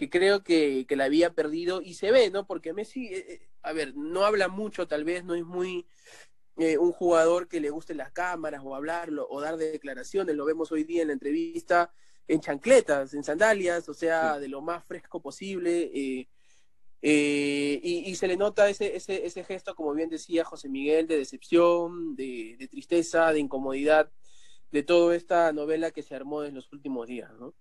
que 0.00 0.08
creo 0.08 0.42
que, 0.42 0.86
la 0.88 1.04
había 1.04 1.34
perdido 1.34 1.82
y 1.82 1.92
se 1.92 2.10
ve, 2.10 2.30
¿no? 2.30 2.46
Porque 2.46 2.72
Messi, 2.72 3.08
eh, 3.08 3.26
eh, 3.28 3.48
a 3.60 3.74
ver, 3.74 3.94
no 3.94 4.24
habla 4.24 4.48
mucho, 4.48 4.88
tal 4.88 5.04
vez 5.04 5.24
no 5.24 5.34
es 5.34 5.44
muy 5.44 5.86
eh, 6.56 6.78
un 6.78 6.90
jugador 6.90 7.48
que 7.48 7.60
le 7.60 7.68
guste 7.68 7.92
las 7.94 8.10
cámaras 8.10 8.62
o 8.64 8.74
hablarlo 8.74 9.26
o 9.28 9.42
dar 9.42 9.58
declaraciones, 9.58 10.34
lo 10.34 10.46
vemos 10.46 10.72
hoy 10.72 10.84
día 10.84 11.02
en 11.02 11.08
la 11.08 11.12
entrevista 11.12 11.92
en 12.26 12.40
chancletas, 12.40 13.12
en 13.12 13.22
sandalias, 13.24 13.90
o 13.90 13.94
sea, 13.94 14.38
de 14.38 14.48
lo 14.48 14.62
más 14.62 14.86
fresco 14.86 15.20
posible. 15.20 15.90
y, 15.92 16.26
se 18.14 18.26
le 18.26 18.38
nota 18.38 18.70
ese, 18.70 18.96
ese, 18.96 19.26
ese, 19.26 19.44
gesto, 19.44 19.74
como 19.74 19.92
bien 19.92 20.08
decía 20.08 20.44
José 20.46 20.70
Miguel, 20.70 21.06
de 21.08 21.18
decepción, 21.18 22.16
de, 22.16 22.56
de 22.58 22.68
tristeza, 22.68 23.32
de 23.34 23.40
incomodidad, 23.40 24.10
de 24.70 24.82
toda 24.82 25.14
esta 25.14 25.52
novela 25.52 25.90
que 25.90 26.02
se 26.02 26.14
armó 26.14 26.44
en 26.44 26.54
los 26.54 26.72
últimos 26.72 27.06
días, 27.06 27.30
¿no? 27.38 27.54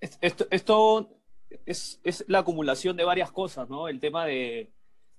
Esto, 0.00 0.46
esto 0.50 1.21
es, 1.66 2.00
la 2.28 2.40
acumulación 2.40 2.96
de 2.96 3.04
varias 3.04 3.30
cosas, 3.30 3.68
¿no? 3.68 3.88
El 3.88 4.00
tema 4.00 4.26
de, 4.26 4.70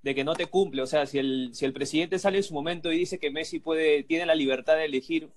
que 0.04 0.24
no 0.24 0.36
te 0.36 0.48
cumple. 0.48 0.82
O 0.82 0.88
sea, 0.88 1.06
si 1.06 1.20
el, 1.20 1.52
si 1.54 1.66
el 1.66 1.74
presidente 1.74 2.20
sale 2.20 2.38
en 2.38 2.44
su 2.44 2.54
momento 2.54 2.92
y 2.92 2.98
dice 2.98 3.20
que 3.20 3.32
Messi 3.32 3.60
puede, 3.60 4.04
tiene 4.04 4.26
la 4.26 4.36
libertad 4.36 4.76
de 4.76 4.86
elegir 4.86 5.30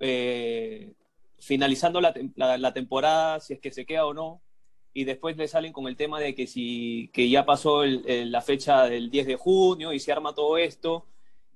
eh, 0.00 0.92
finalizando 1.38 2.00
la, 2.00 2.14
la, 2.36 2.72
temporada, 2.72 3.40
si 3.40 3.54
es 3.54 3.60
que 3.60 3.70
se 3.70 3.86
queda 3.86 4.06
o 4.06 4.14
no, 4.14 4.40
y 4.92 5.04
después 5.04 5.36
le 5.36 5.48
salen 5.48 5.72
con 5.72 5.88
el 5.88 5.96
tema 5.96 6.20
de 6.20 6.34
que 6.34 6.46
si 6.46 7.10
que 7.12 7.28
ya 7.28 7.44
pasó 7.44 7.84
la 7.84 8.40
fecha 8.42 8.84
del 8.84 9.10
10 9.10 9.26
de 9.26 9.36
junio 9.36 9.92
y 9.92 10.00
se 10.00 10.12
arma 10.12 10.34
todo 10.34 10.56
esto, 10.56 11.06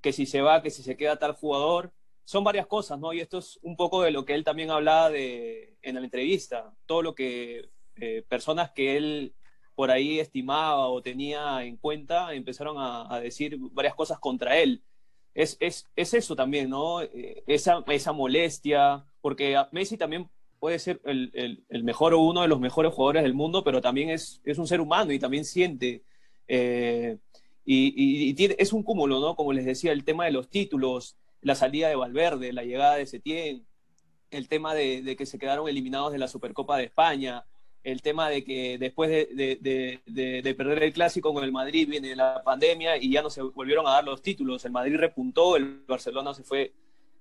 que 0.01 0.13
si 0.13 0.25
se 0.25 0.41
va, 0.41 0.61
que 0.61 0.69
si 0.69 0.83
se 0.83 0.97
queda 0.97 1.19
tal 1.19 1.33
jugador. 1.33 1.91
Son 2.23 2.43
varias 2.43 2.67
cosas, 2.67 2.99
¿no? 2.99 3.11
Y 3.11 3.21
esto 3.21 3.39
es 3.39 3.59
un 3.63 3.75
poco 3.75 4.03
de 4.03 4.11
lo 4.11 4.23
que 4.23 4.35
él 4.35 4.43
también 4.43 4.69
hablaba 4.69 5.09
de, 5.09 5.77
en 5.81 5.95
la 5.95 6.01
entrevista, 6.01 6.71
todo 6.85 7.01
lo 7.01 7.15
que 7.15 7.69
eh, 8.01 8.23
personas 8.27 8.71
que 8.71 8.97
él 8.97 9.33
por 9.79 9.91
ahí 9.91 10.19
estimaba 10.19 10.89
o 10.89 11.01
tenía 11.01 11.63
en 11.63 11.77
cuenta 11.77 12.33
empezaron 12.33 12.75
a, 12.77 13.17
decir 13.21 13.57
varias 13.71 13.95
cosas 13.95 14.19
contra 14.19 14.57
él. 14.57 14.83
Es, 15.33 15.55
es, 15.61 15.87
es 15.95 16.13
eso 16.13 16.35
también, 16.35 16.69
¿no? 16.69 17.01
Eh, 17.01 17.45
esa, 17.47 17.81
esa 17.87 18.11
molestia, 18.11 19.05
porque 19.21 19.55
Messi 19.71 19.95
también 19.95 20.29
puede 20.59 20.79
ser 20.79 20.99
el, 21.05 21.63
el, 21.69 21.83
mejor 21.85 22.13
o 22.13 22.19
uno 22.19 22.41
de 22.41 22.49
los 22.49 22.59
mejores 22.59 22.93
jugadores 22.93 23.23
del 23.23 23.33
mundo, 23.33 23.63
pero 23.63 23.79
también 23.79 24.09
es, 24.09 24.41
es 24.43 24.57
un 24.57 24.67
ser 24.67 24.81
humano 24.81 25.13
y 25.13 25.19
también 25.19 25.45
siente. 25.45 26.03
Eh, 26.49 27.17
y, 27.63 28.35
es 28.57 28.73
un 28.73 28.83
cúmulo, 28.83 29.21
¿no? 29.21 29.37
Como 29.37 29.53
les 29.53 29.63
decía, 29.63 29.93
el 29.93 30.03
tema 30.03 30.25
de 30.25 30.31
los 30.31 30.49
títulos, 30.49 31.15
la 31.39 31.55
salida 31.55 31.87
de 31.87 31.95
Valverde, 31.95 32.51
la 32.51 32.65
llegada 32.65 32.95
de 32.95 33.05
Setién, 33.05 33.65
el 34.29 34.49
tema 34.49 34.75
de 34.75 35.15
que 35.17 35.25
se 35.25 35.39
quedaron 35.39 35.69
eliminados 35.69 36.11
de 36.11 36.17
la 36.17 36.27
Supercopa 36.27 36.75
de 36.77 36.83
España, 36.83 37.45
el 37.83 38.01
tema 38.01 38.29
de 38.29 38.43
que 38.43 38.77
después 38.77 39.09
de, 39.09 40.55
perder 40.57 40.83
el 40.83 40.93
clásico 40.93 41.33
con 41.33 41.43
el 41.43 41.51
Madrid 41.51 41.87
viene 41.87 42.15
la 42.15 42.41
pandemia 42.43 42.97
y 42.97 43.11
ya 43.11 43.21
no 43.21 43.29
se 43.29 43.41
volvieron 43.41 43.87
a 43.87 43.91
dar 43.91 44.03
los 44.03 44.21
títulos. 44.21 44.65
El 44.65 44.71
Madrid 44.71 44.97
repuntó, 44.97 45.55
el 45.55 45.83
Barcelona 45.87 46.33
se 46.33 46.43
fue, 46.43 46.73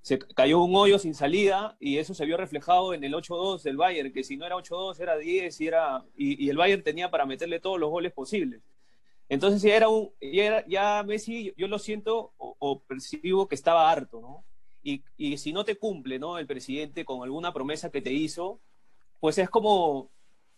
se 0.02 0.18
cayó 0.18 0.60
un 0.60 0.74
hoyo 0.74 0.98
sin 0.98 1.14
salida 1.14 1.76
y 1.78 1.98
eso 1.98 2.14
se 2.14 2.26
vio 2.26 2.36
reflejado 2.36 2.92
en 2.92 3.04
el 3.04 3.14
8-2 3.14 3.62
del 3.62 3.76
Bayern, 3.76 4.12
que 4.12 4.24
si 4.24 4.36
no 4.36 4.46
era 4.46 4.56
8-2 4.56 5.00
era 5.00 5.16
10 5.16 5.60
y, 5.60 5.66
era, 5.66 6.04
y, 6.16 6.48
el 6.48 6.56
Bayern 6.56 6.82
tenía 6.82 7.10
para 7.10 7.26
meterle 7.26 7.60
todos 7.60 7.78
los 7.78 7.90
goles 7.90 8.12
posibles. 8.12 8.60
Entonces 9.28 9.62
ya 9.62 9.76
era 9.76 9.88
un, 9.88 10.10
ya, 10.20 10.66
ya 10.66 11.02
Messi, 11.04 11.52
yo 11.56 11.68
lo 11.68 11.78
siento 11.78 12.32
o, 12.38 12.80
percibo 12.80 13.46
que 13.46 13.54
estaba 13.54 13.90
harto, 13.90 14.20
¿no? 14.20 14.44
Y, 14.82 15.02
y 15.18 15.36
si 15.36 15.52
no 15.52 15.64
te 15.64 15.76
cumple, 15.76 16.18
¿no? 16.18 16.38
El 16.38 16.46
presidente 16.46 17.04
con 17.04 17.22
alguna 17.22 17.52
promesa 17.52 17.90
que 17.90 18.00
te 18.00 18.12
hizo, 18.12 18.60
pues 19.20 19.36
es 19.36 19.50
como 19.50 20.10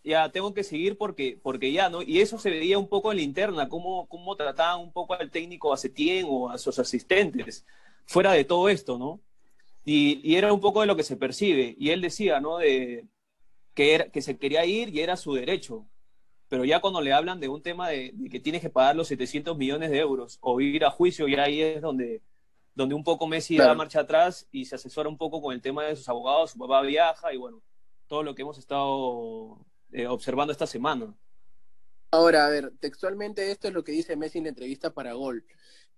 ya 0.03 0.29
tengo 0.29 0.53
que 0.53 0.63
seguir 0.63 0.97
porque, 0.97 1.39
porque 1.41 1.71
ya, 1.71 1.89
¿no? 1.89 2.01
Y 2.01 2.19
eso 2.21 2.39
se 2.39 2.49
veía 2.49 2.77
un 2.77 2.87
poco 2.87 3.11
en 3.11 3.17
la 3.17 3.23
interna, 3.23 3.69
cómo, 3.69 4.07
cómo 4.07 4.35
trataban 4.35 4.81
un 4.81 4.91
poco 4.91 5.13
al 5.13 5.29
técnico 5.29 5.73
a 5.73 5.77
Setién 5.77 6.25
o 6.29 6.49
a 6.49 6.57
sus 6.57 6.79
asistentes, 6.79 7.65
fuera 8.05 8.31
de 8.31 8.43
todo 8.43 8.69
esto, 8.69 8.97
¿no? 8.97 9.19
Y, 9.83 10.21
y, 10.23 10.35
era 10.35 10.53
un 10.53 10.59
poco 10.59 10.81
de 10.81 10.87
lo 10.87 10.95
que 10.95 11.03
se 11.03 11.17
percibe. 11.17 11.75
Y 11.79 11.89
él 11.89 12.01
decía, 12.01 12.39
¿no? 12.39 12.57
De, 12.57 13.07
que, 13.73 13.95
era, 13.95 14.09
que 14.09 14.21
se 14.21 14.37
quería 14.37 14.65
ir 14.65 14.89
y 14.89 14.99
era 14.99 15.17
su 15.17 15.33
derecho. 15.33 15.85
Pero 16.49 16.65
ya 16.65 16.81
cuando 16.81 17.01
le 17.01 17.13
hablan 17.13 17.39
de 17.39 17.47
un 17.47 17.61
tema 17.61 17.89
de, 17.89 18.11
de 18.13 18.29
que 18.29 18.39
tienes 18.39 18.61
que 18.61 18.69
pagar 18.69 18.95
los 18.95 19.07
700 19.07 19.57
millones 19.57 19.89
de 19.89 19.99
euros 19.99 20.37
o 20.41 20.59
ir 20.61 20.85
a 20.85 20.91
juicio, 20.91 21.27
ya 21.27 21.43
ahí 21.43 21.61
es 21.61 21.81
donde, 21.81 22.21
donde 22.75 22.95
un 22.95 23.03
poco 23.03 23.27
Messi 23.27 23.55
claro. 23.55 23.69
da 23.69 23.75
marcha 23.75 24.01
atrás 24.01 24.47
y 24.51 24.65
se 24.65 24.75
asesora 24.75 25.09
un 25.09 25.17
poco 25.17 25.41
con 25.41 25.53
el 25.53 25.61
tema 25.61 25.83
de 25.85 25.95
sus 25.95 26.07
abogados, 26.09 26.51
su 26.51 26.57
papá 26.57 26.81
viaja 26.81 27.33
y 27.33 27.37
bueno, 27.37 27.61
todo 28.07 28.23
lo 28.23 28.35
que 28.35 28.41
hemos 28.41 28.57
estado 28.57 29.57
eh, 29.91 30.07
observando 30.07 30.51
esta 30.51 30.67
semana. 30.67 31.13
Ahora, 32.11 32.45
a 32.45 32.49
ver, 32.49 32.73
textualmente 32.79 33.51
esto 33.51 33.67
es 33.67 33.73
lo 33.73 33.83
que 33.83 33.91
dice 33.91 34.15
Messi 34.15 34.39
en 34.39 34.45
la 34.45 34.49
entrevista 34.49 34.93
para 34.93 35.13
Gol. 35.13 35.45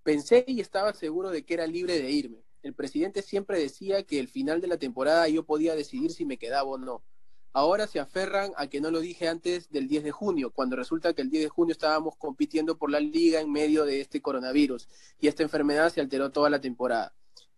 Pensé 0.03 0.43
y 0.47 0.59
estaba 0.59 0.93
seguro 0.93 1.31
de 1.31 1.43
que 1.43 1.55
era 1.55 1.65
libre 1.65 1.99
de 1.99 2.11
irme. 2.11 2.43
El 2.61 2.73
presidente 2.73 3.21
siempre 3.21 3.59
decía 3.59 4.03
que 4.03 4.19
el 4.19 4.27
final 4.27 4.61
de 4.61 4.67
la 4.67 4.77
temporada 4.77 5.27
yo 5.27 5.43
podía 5.43 5.75
decidir 5.75 6.11
si 6.11 6.25
me 6.25 6.37
quedaba 6.37 6.69
o 6.69 6.77
no. 6.77 7.03
Ahora 7.51 7.87
se 7.87 7.99
aferran 7.99 8.51
a 8.57 8.67
que 8.67 8.81
no 8.81 8.89
lo 8.89 8.99
dije 8.99 9.27
antes 9.27 9.69
del 9.69 9.87
10 9.87 10.03
de 10.05 10.11
junio, 10.11 10.51
cuando 10.51 10.75
resulta 10.75 11.13
que 11.13 11.21
el 11.21 11.29
10 11.29 11.43
de 11.43 11.49
junio 11.49 11.71
estábamos 11.71 12.15
compitiendo 12.15 12.77
por 12.77 12.89
la 12.89 12.99
liga 12.99 13.41
en 13.41 13.51
medio 13.51 13.85
de 13.85 14.01
este 14.01 14.21
coronavirus 14.21 14.87
y 15.19 15.27
esta 15.27 15.43
enfermedad 15.43 15.91
se 15.91 16.01
alteró 16.01 16.31
toda 16.31 16.49
la 16.49 16.61
temporada. 16.61 17.13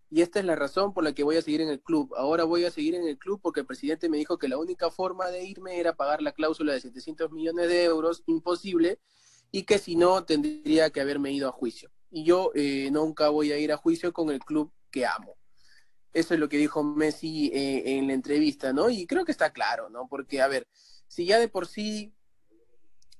Y 0.08 0.22
esta 0.22 0.38
es 0.38 0.44
la 0.44 0.54
razón 0.54 0.94
por 0.94 1.02
la 1.02 1.12
que 1.12 1.24
voy 1.24 1.36
a 1.36 1.42
seguir 1.42 1.60
en 1.60 1.68
el 1.68 1.80
club. 1.80 2.14
Ahora 2.16 2.44
voy 2.44 2.64
a 2.64 2.70
seguir 2.70 2.94
en 2.94 3.06
el 3.06 3.18
club 3.18 3.40
porque 3.42 3.60
el 3.60 3.66
presidente 3.66 4.08
me 4.08 4.18
dijo 4.18 4.38
que 4.38 4.48
la 4.48 4.56
única 4.56 4.90
forma 4.90 5.30
de 5.30 5.44
irme 5.44 5.80
era 5.80 5.96
pagar 5.96 6.22
la 6.22 6.32
cláusula 6.32 6.72
de 6.72 6.80
700 6.80 7.32
millones 7.32 7.68
de 7.68 7.84
euros, 7.84 8.22
imposible, 8.26 9.00
y 9.50 9.64
que 9.64 9.78
si 9.78 9.96
no 9.96 10.24
tendría 10.24 10.90
que 10.90 11.00
haberme 11.00 11.32
ido 11.32 11.48
a 11.48 11.52
juicio. 11.52 11.90
Y 12.10 12.24
yo 12.24 12.52
eh, 12.54 12.88
nunca 12.92 13.30
voy 13.30 13.52
a 13.52 13.58
ir 13.58 13.72
a 13.72 13.76
juicio 13.76 14.12
con 14.12 14.30
el 14.30 14.38
club 14.38 14.72
que 14.90 15.06
amo. 15.06 15.36
Eso 16.12 16.34
es 16.34 16.40
lo 16.40 16.48
que 16.48 16.56
dijo 16.56 16.82
Messi 16.82 17.50
eh, 17.52 17.98
en 17.98 18.06
la 18.06 18.14
entrevista, 18.14 18.72
¿no? 18.72 18.88
Y 18.88 19.06
creo 19.06 19.24
que 19.24 19.32
está 19.32 19.52
claro, 19.52 19.90
¿no? 19.90 20.08
Porque, 20.08 20.40
a 20.40 20.48
ver, 20.48 20.66
si 21.08 21.26
ya 21.26 21.38
de 21.38 21.48
por 21.48 21.66
sí 21.66 22.14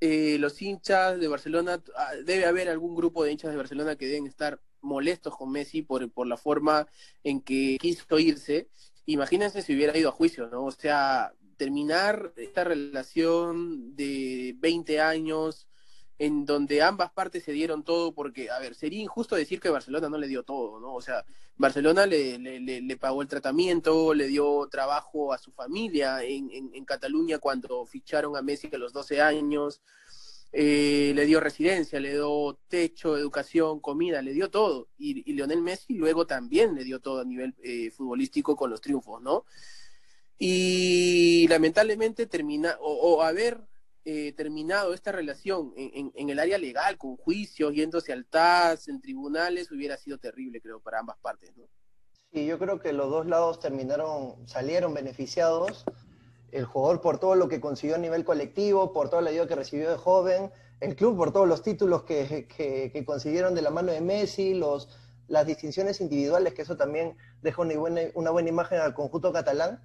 eh, 0.00 0.38
los 0.38 0.60
hinchas 0.62 1.18
de 1.18 1.28
Barcelona, 1.28 1.82
ah, 1.96 2.12
debe 2.24 2.46
haber 2.46 2.68
algún 2.68 2.94
grupo 2.94 3.24
de 3.24 3.32
hinchas 3.32 3.50
de 3.50 3.56
Barcelona 3.56 3.96
que 3.96 4.06
deben 4.06 4.26
estar 4.26 4.60
molestos 4.86 5.36
con 5.36 5.50
Messi 5.50 5.82
por, 5.82 6.10
por 6.10 6.26
la 6.26 6.36
forma 6.36 6.86
en 7.24 7.40
que 7.40 7.76
quiso 7.80 8.18
irse. 8.18 8.68
Imagínense 9.06 9.62
si 9.62 9.74
hubiera 9.74 9.96
ido 9.96 10.08
a 10.08 10.12
juicio, 10.12 10.48
¿no? 10.48 10.64
O 10.64 10.72
sea, 10.72 11.32
terminar 11.56 12.32
esta 12.36 12.64
relación 12.64 13.96
de 13.96 14.54
20 14.58 15.00
años 15.00 15.66
en 16.18 16.46
donde 16.46 16.82
ambas 16.82 17.10
partes 17.12 17.44
se 17.44 17.52
dieron 17.52 17.84
todo, 17.84 18.12
porque, 18.12 18.50
a 18.50 18.58
ver, 18.58 18.74
sería 18.74 19.02
injusto 19.02 19.36
decir 19.36 19.60
que 19.60 19.68
Barcelona 19.68 20.08
no 20.08 20.16
le 20.16 20.28
dio 20.28 20.44
todo, 20.44 20.80
¿no? 20.80 20.94
O 20.94 21.02
sea, 21.02 21.24
Barcelona 21.56 22.06
le, 22.06 22.38
le, 22.38 22.80
le 22.80 22.96
pagó 22.96 23.20
el 23.20 23.28
tratamiento, 23.28 24.14
le 24.14 24.26
dio 24.26 24.66
trabajo 24.70 25.32
a 25.32 25.38
su 25.38 25.52
familia 25.52 26.22
en, 26.22 26.50
en, 26.50 26.70
en 26.74 26.84
Cataluña 26.84 27.38
cuando 27.38 27.84
ficharon 27.84 28.36
a 28.36 28.42
Messi 28.42 28.70
a 28.72 28.78
los 28.78 28.92
12 28.94 29.20
años, 29.20 29.82
eh, 30.52 31.12
le 31.14 31.26
dio 31.26 31.40
residencia, 31.40 32.00
le 32.00 32.12
dio 32.12 32.58
techo, 32.68 33.16
educación, 33.16 33.80
comida, 33.80 34.22
le 34.22 34.32
dio 34.32 34.50
todo. 34.50 34.88
Y, 34.96 35.28
y 35.30 35.34
Lionel 35.34 35.62
Messi 35.62 35.94
luego 35.94 36.26
también 36.26 36.74
le 36.74 36.84
dio 36.84 37.00
todo 37.00 37.20
a 37.20 37.24
nivel 37.24 37.54
eh, 37.62 37.90
futbolístico 37.90 38.56
con 38.56 38.70
los 38.70 38.80
triunfos, 38.80 39.20
¿no? 39.20 39.44
Y 40.38 41.46
lamentablemente 41.48 42.26
termina, 42.26 42.76
o, 42.80 43.22
haber 43.22 43.60
eh, 44.04 44.32
terminado 44.32 44.92
esta 44.92 45.10
relación 45.10 45.72
en, 45.76 46.30
el 46.30 46.38
área 46.38 46.58
legal, 46.58 46.98
con 46.98 47.16
juicios, 47.16 47.74
yéndose 47.74 48.12
al 48.12 48.26
TAS, 48.26 48.88
en 48.88 49.00
tribunales, 49.00 49.70
hubiera 49.70 49.96
sido 49.96 50.18
terrible, 50.18 50.60
creo, 50.60 50.80
para 50.80 51.00
ambas 51.00 51.16
partes, 51.18 51.56
¿no? 51.56 51.64
Sí, 52.32 52.44
yo 52.44 52.58
creo 52.58 52.80
que 52.80 52.92
los 52.92 53.08
dos 53.08 53.26
lados 53.26 53.60
terminaron, 53.60 54.46
salieron 54.46 54.92
beneficiados. 54.92 55.84
El 56.56 56.64
jugador 56.64 57.00
por 57.00 57.18
todo 57.18 57.34
lo 57.34 57.48
que 57.48 57.60
consiguió 57.60 57.96
a 57.96 57.98
nivel 57.98 58.24
colectivo, 58.24 58.92
por 58.92 59.10
toda 59.10 59.22
la 59.22 59.30
ayuda 59.30 59.46
que 59.46 59.54
recibió 59.54 59.90
de 59.90 59.96
joven, 59.96 60.50
el 60.80 60.96
club 60.96 61.16
por 61.16 61.32
todos 61.32 61.48
los 61.48 61.62
títulos 61.62 62.04
que, 62.04 62.46
que, 62.48 63.04
consiguieron 63.04 63.54
de 63.54 63.62
la 63.62 63.70
mano 63.70 63.92
de 63.92 64.00
Messi, 64.00 64.54
los, 64.54 64.88
las 65.28 65.46
distinciones 65.46 66.00
individuales, 66.00 66.54
que 66.54 66.62
eso 66.62 66.76
también 66.76 67.16
deja 67.42 67.62
una 67.62 67.78
buena, 67.78 68.00
una 68.14 68.30
buena 68.30 68.48
imagen 68.48 68.80
al 68.80 68.94
conjunto 68.94 69.32
catalán 69.32 69.80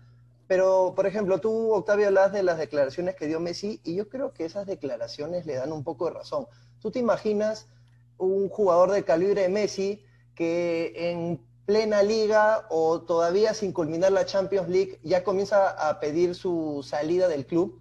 pero, 0.52 0.92
por 0.98 1.08
ejemplo, 1.08 1.40
tú, 1.40 1.72
Octavio, 1.72 2.08
hablas 2.08 2.34
de 2.34 2.44
las 2.44 2.58
declaraciones 2.58 3.16
que 3.16 3.26
dio 3.26 3.40
Messi 3.40 3.80
y 3.86 3.96
yo 3.96 4.10
creo 4.10 4.34
que 4.34 4.44
esas 4.44 4.68
declaraciones 4.68 5.46
le 5.46 5.56
dan 5.56 5.72
un 5.72 5.86
poco 5.86 6.08
de 6.08 6.12
razón. 6.12 6.46
¿Tú 6.82 6.92
te 6.92 7.00
imaginas 7.00 7.70
un 8.18 8.50
jugador 8.50 8.92
de 8.92 9.06
calibre 9.06 9.44
de 9.44 9.48
Messi 9.48 10.04
que 10.36 10.92
en 10.94 11.40
plena 11.72 12.04
liga 12.04 12.68
o 12.70 13.02
todavía 13.02 13.54
sin 13.54 13.72
culminar 13.72 14.12
la 14.12 14.26
Champions 14.26 14.68
League 14.68 15.00
ya 15.04 15.24
comienza 15.24 15.70
a 15.70 16.02
pedir 16.02 16.36
su 16.36 16.86
salida 16.86 17.30
del 17.30 17.46
club? 17.46 17.80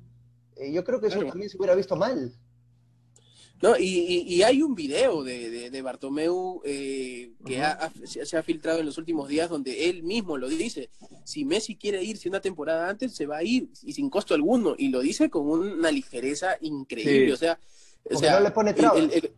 Eh, 0.54 0.70
yo 0.70 0.84
creo 0.84 1.00
que 1.00 1.08
eso 1.08 1.16
claro. 1.16 1.30
también 1.30 1.50
se 1.50 1.56
hubiera 1.56 1.74
visto 1.74 1.96
mal. 1.96 2.32
No, 3.60 3.76
y, 3.76 3.82
y, 3.82 4.34
y, 4.36 4.42
hay 4.44 4.62
un 4.62 4.74
video 4.76 5.24
de, 5.24 5.50
de, 5.50 5.70
de 5.70 5.82
Bartomeu 5.82 6.62
eh, 6.64 7.32
que 7.44 7.56
uh 7.56 7.60
-huh. 7.60 7.64
ha, 7.64 7.72
ha, 7.72 8.24
se 8.24 8.36
ha 8.36 8.42
filtrado 8.44 8.78
en 8.78 8.86
los 8.86 8.96
últimos 8.96 9.28
días 9.28 9.50
donde 9.50 9.90
él 9.90 10.02
mismo 10.04 10.38
lo 10.38 10.48
dice. 10.48 10.88
Si 11.24 11.44
Messi 11.44 11.74
quiere 11.76 12.02
irse 12.02 12.28
una 12.28 12.40
temporada 12.40 12.88
antes, 12.88 13.14
se 13.14 13.26
va 13.26 13.38
a 13.38 13.42
ir 13.42 13.68
y 13.82 13.92
sin 13.92 14.08
costo 14.08 14.34
alguno. 14.34 14.76
Y 14.78 14.88
lo 14.88 15.00
dice 15.00 15.28
con 15.28 15.46
una 15.46 15.90
ligereza 15.90 16.56
increíble. 16.60 17.26
Sí. 17.26 17.32
O 17.32 17.36
sea, 17.36 17.58
o 18.04 18.18
sea, 18.18 18.38
no 18.38 18.44
le 18.44 18.50
pone 18.52 18.72
trabas. 18.72 18.98
El, 18.98 19.10
el, 19.10 19.24
el, 19.24 19.32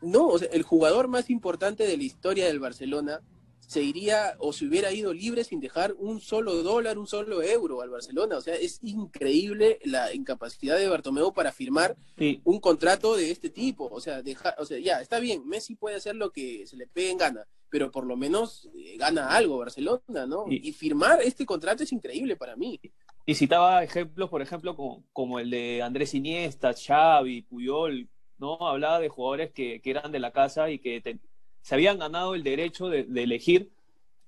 no, 0.00 0.26
o 0.28 0.38
sea, 0.38 0.48
el 0.48 0.62
jugador 0.62 1.06
más 1.06 1.30
importante 1.30 1.86
de 1.86 1.96
la 1.96 2.02
historia 2.02 2.46
del 2.46 2.58
Barcelona 2.58 3.20
se 3.66 3.82
iría 3.82 4.36
o 4.38 4.52
se 4.52 4.66
hubiera 4.66 4.92
ido 4.92 5.12
libre 5.12 5.44
sin 5.44 5.60
dejar 5.60 5.94
un 5.98 6.20
solo 6.20 6.62
dólar, 6.62 6.98
un 6.98 7.06
solo 7.06 7.42
euro 7.42 7.80
al 7.80 7.90
Barcelona. 7.90 8.36
O 8.36 8.40
sea, 8.40 8.54
es 8.54 8.80
increíble 8.82 9.78
la 9.84 10.12
incapacidad 10.14 10.76
de 10.78 10.88
Bartomeu 10.88 11.32
para 11.32 11.52
firmar 11.52 11.96
sí. 12.18 12.40
un 12.44 12.60
contrato 12.60 13.16
de 13.16 13.30
este 13.30 13.50
tipo. 13.50 13.88
O 13.90 14.00
sea, 14.00 14.22
deja, 14.22 14.54
o 14.58 14.64
sea, 14.64 14.78
ya, 14.78 15.00
está 15.00 15.20
bien, 15.20 15.46
Messi 15.46 15.74
puede 15.74 15.96
hacer 15.96 16.16
lo 16.16 16.30
que 16.30 16.66
se 16.66 16.76
le 16.76 16.86
pegue 16.86 17.10
en 17.10 17.18
gana, 17.18 17.46
pero 17.70 17.90
por 17.90 18.04
lo 18.04 18.16
menos 18.16 18.68
eh, 18.74 18.96
gana 18.98 19.28
algo 19.28 19.58
Barcelona, 19.58 20.26
¿no? 20.26 20.44
Y, 20.50 20.68
y, 20.68 20.72
firmar 20.72 21.22
este 21.22 21.46
contrato 21.46 21.82
es 21.82 21.92
increíble 21.92 22.36
para 22.36 22.56
mí. 22.56 22.78
Y 23.24 23.34
citaba 23.34 23.82
ejemplos, 23.82 24.28
por 24.28 24.42
ejemplo, 24.42 24.76
como, 24.76 25.04
como 25.12 25.38
el 25.38 25.50
de 25.50 25.80
Andrés 25.82 26.12
Iniesta, 26.14 26.74
Xavi, 26.74 27.42
Puyol, 27.42 28.08
¿no? 28.38 28.56
Hablaba 28.68 28.98
de 28.98 29.08
jugadores 29.08 29.52
que, 29.52 29.80
que 29.80 29.90
eran 29.90 30.10
de 30.10 30.18
la 30.18 30.32
casa 30.32 30.70
y 30.70 30.80
que 30.80 31.00
te, 31.00 31.20
se 31.62 31.74
habían 31.74 31.98
ganado 31.98 32.34
el 32.34 32.42
derecho 32.42 32.88
de, 32.88 33.06
elegir 33.22 33.70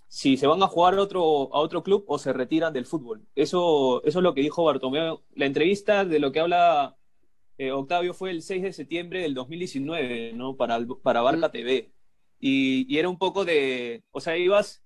si 0.09 0.37
se 0.37 0.47
van 0.47 0.63
a 0.63 0.69
jugar 0.69 0.95
a 0.95 1.03
otro, 1.03 1.83
club 1.83 2.05
o 2.07 2.19
se 2.19 2.33
retiran 2.33 2.73
del 2.73 2.87
fútbol. 2.87 3.27
Eso, 3.35 4.03
eso 4.05 4.19
es 4.21 4.23
lo 4.23 4.33
que 4.33 4.43
dijo 4.43 4.65
Bartomeu. 4.65 5.21
La 5.35 5.47
entrevista 5.47 6.05
de 6.05 6.21
lo 6.21 6.31
que 6.31 6.39
habla 6.39 6.97
eh, 7.59 7.73
Octavio 7.73 8.15
fue 8.15 8.31
el 8.31 8.43
6 8.43 8.63
de 8.63 8.73
septiembre 8.73 9.23
del 9.23 9.35
2019, 9.35 10.33
¿no? 10.35 10.57
Para, 10.57 10.79
para 11.03 11.21
Barca. 11.21 11.51
TV. 11.51 11.91
Y, 12.39 12.87
y, 12.93 12.99
era 12.99 13.09
un 13.09 13.19
poco 13.19 13.45
de, 13.45 14.05
o 14.13 14.21
sea, 14.21 14.37
ibas, 14.37 14.85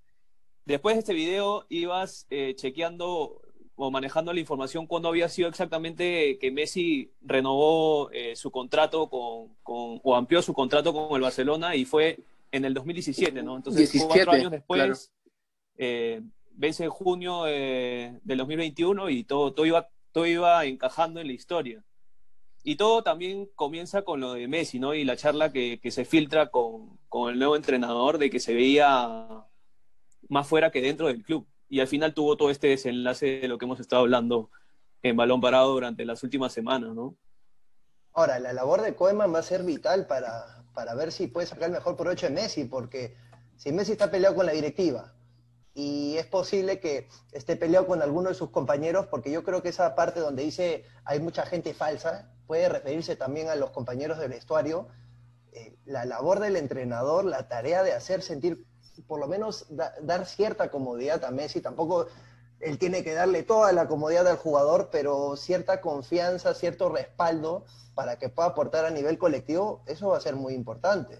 después 0.65 0.97
de 0.97 1.01
este 1.01 1.15
video, 1.15 1.67
ibas 1.69 2.27
eh, 2.31 2.55
chequeando 2.57 3.43
o 3.75 3.91
manejando 3.91 4.33
la 4.33 4.41
información 4.41 4.87
cuando 4.87 5.09
había 5.09 5.29
sido 5.29 5.49
exactamente 5.49 6.39
que 6.39 6.51
Messi 6.51 7.13
renovó 7.21 8.11
eh, 8.13 8.35
su 8.35 8.51
contrato 8.51 9.09
con, 9.09 9.57
con, 9.63 10.01
o 10.03 10.17
amplió 10.17 10.43
su 10.43 10.53
contrato 10.53 10.93
con 10.93 11.15
el 11.15 11.23
Barcelona 11.23 11.77
y 11.77 11.85
fue 11.85 12.19
en 12.51 12.65
el 12.65 12.75
2017, 12.75 13.43
¿no? 13.43 13.57
Entonces, 13.57 13.93
17, 13.93 14.07
cuatro 14.09 14.33
años 14.33 14.51
después, 14.51 14.79
claro. 14.79 14.95
eh, 15.77 16.23
vence 16.53 16.85
en 16.85 16.91
junio 16.91 17.47
eh, 17.47 18.19
del 18.25 18.39
2021 18.39 19.11
y 19.11 19.25
todo, 19.25 19.53
todo, 19.53 19.67
iba, 19.67 19.89
todo 20.13 20.27
iba 20.27 20.65
encajando 20.65 21.21
en 21.21 21.27
la 21.29 21.33
historia. 21.33 21.85
Y 22.65 22.77
todo 22.77 23.03
también 23.03 23.49
comienza 23.55 24.03
con 24.03 24.21
lo 24.21 24.35
de 24.35 24.49
Messi, 24.49 24.79
¿no? 24.79 24.93
Y 24.95 25.05
la 25.05 25.17
charla 25.17 25.53
que, 25.53 25.79
que 25.81 25.91
se 25.91 26.05
filtra 26.05 26.51
con, 26.51 26.99
con, 27.09 27.33
el 27.33 27.39
nuevo 27.39 27.57
entrenador 27.57 28.19
de 28.19 28.29
que 28.31 28.41
se 28.41 28.53
veía 28.53 29.47
más 30.29 30.47
fuera 30.47 30.71
que 30.71 30.83
dentro 30.83 31.07
del 31.07 31.23
club. 31.23 31.47
Y 31.69 31.81
al 31.81 31.87
final 31.87 32.15
tuvo 32.15 32.37
todo 32.37 32.51
este 32.51 32.69
desenlace 32.69 33.41
de 33.41 33.49
lo 33.49 33.59
que 33.59 33.65
hemos 33.65 33.81
estado 33.81 34.03
hablando 34.03 34.51
en 35.03 35.17
balón 35.17 35.41
parado 35.41 35.73
durante 35.73 36.05
las 36.05 36.23
últimas 36.23 36.53
semanas, 36.53 36.95
¿no? 36.95 37.15
Ahora, 38.13 38.41
la 38.41 38.53
labor 38.53 38.83
de 38.83 38.97
Koeman 38.97 39.33
va 39.33 39.39
a 39.39 39.45
ser 39.45 39.63
vital 39.63 40.07
para, 40.07 40.58
para 40.79 40.95
ver 40.95 41.11
si 41.11 41.27
puede 41.27 41.49
sacar 41.49 41.65
el 41.65 41.73
mejor 41.73 41.97
provecho 41.97 42.27
de 42.27 42.33
Messi, 42.33 42.63
porque 42.63 43.17
si 43.57 43.73
Messi 43.73 43.91
está 43.91 44.13
peleado 44.13 44.37
con 44.37 44.47
la 44.47 44.53
directiva 44.53 45.13
y 45.75 46.17
es 46.17 46.27
posible 46.27 46.79
que 46.79 47.09
esté 47.33 47.57
peleado 47.57 47.89
con 47.89 48.01
alguno 48.01 48.29
de 48.29 48.37
sus 48.37 48.51
compañeros, 48.51 49.09
porque 49.09 49.33
yo 49.33 49.43
creo 49.43 49.61
que 49.61 49.71
esa 49.71 49.97
parte 49.97 50.21
donde 50.21 50.45
dice 50.45 50.85
hay 51.05 51.19
mucha 51.19 51.45
gente 51.47 51.75
falsa 51.75 52.31
puede 52.47 52.69
referirse 52.69 53.17
también 53.17 53.49
a 53.49 53.57
los 53.57 53.71
compañeros 53.71 54.21
del 54.21 54.29
vestuario. 54.29 54.87
Eh, 55.51 55.77
la 55.85 56.05
labor 56.05 56.39
del 56.39 56.55
entrenador, 56.55 57.25
la 57.25 57.49
tarea 57.49 57.83
de 57.83 57.93
hacer 57.93 58.23
sentir, 58.23 58.65
por 59.09 59.19
lo 59.19 59.27
menos 59.27 59.67
da, 59.71 59.95
dar 60.01 60.27
cierta 60.27 60.71
comodidad 60.71 61.25
a 61.25 61.33
Messi, 61.33 61.61
tampoco 61.61 62.07
él 62.61 62.79
tiene 62.79 63.05
que 63.05 63.15
darle 63.15 63.43
toda 63.43 63.73
la 63.73 63.87
comodidad 63.87 64.27
al 64.27 64.37
jugador, 64.37 64.89
pero 64.91 65.37
cierta 65.37 65.81
confianza, 65.81 66.55
cierto 66.55 66.89
respaldo 66.89 67.65
para 67.95 68.19
que 68.19 68.29
pueda 68.29 68.49
aportar 68.49 68.85
a 68.85 68.91
nivel 68.91 69.19
colectivo, 69.19 69.83
eso 69.87 70.09
va 70.09 70.19
a 70.19 70.21
ser 70.21 70.37
muy 70.37 70.55
importante. 70.55 71.19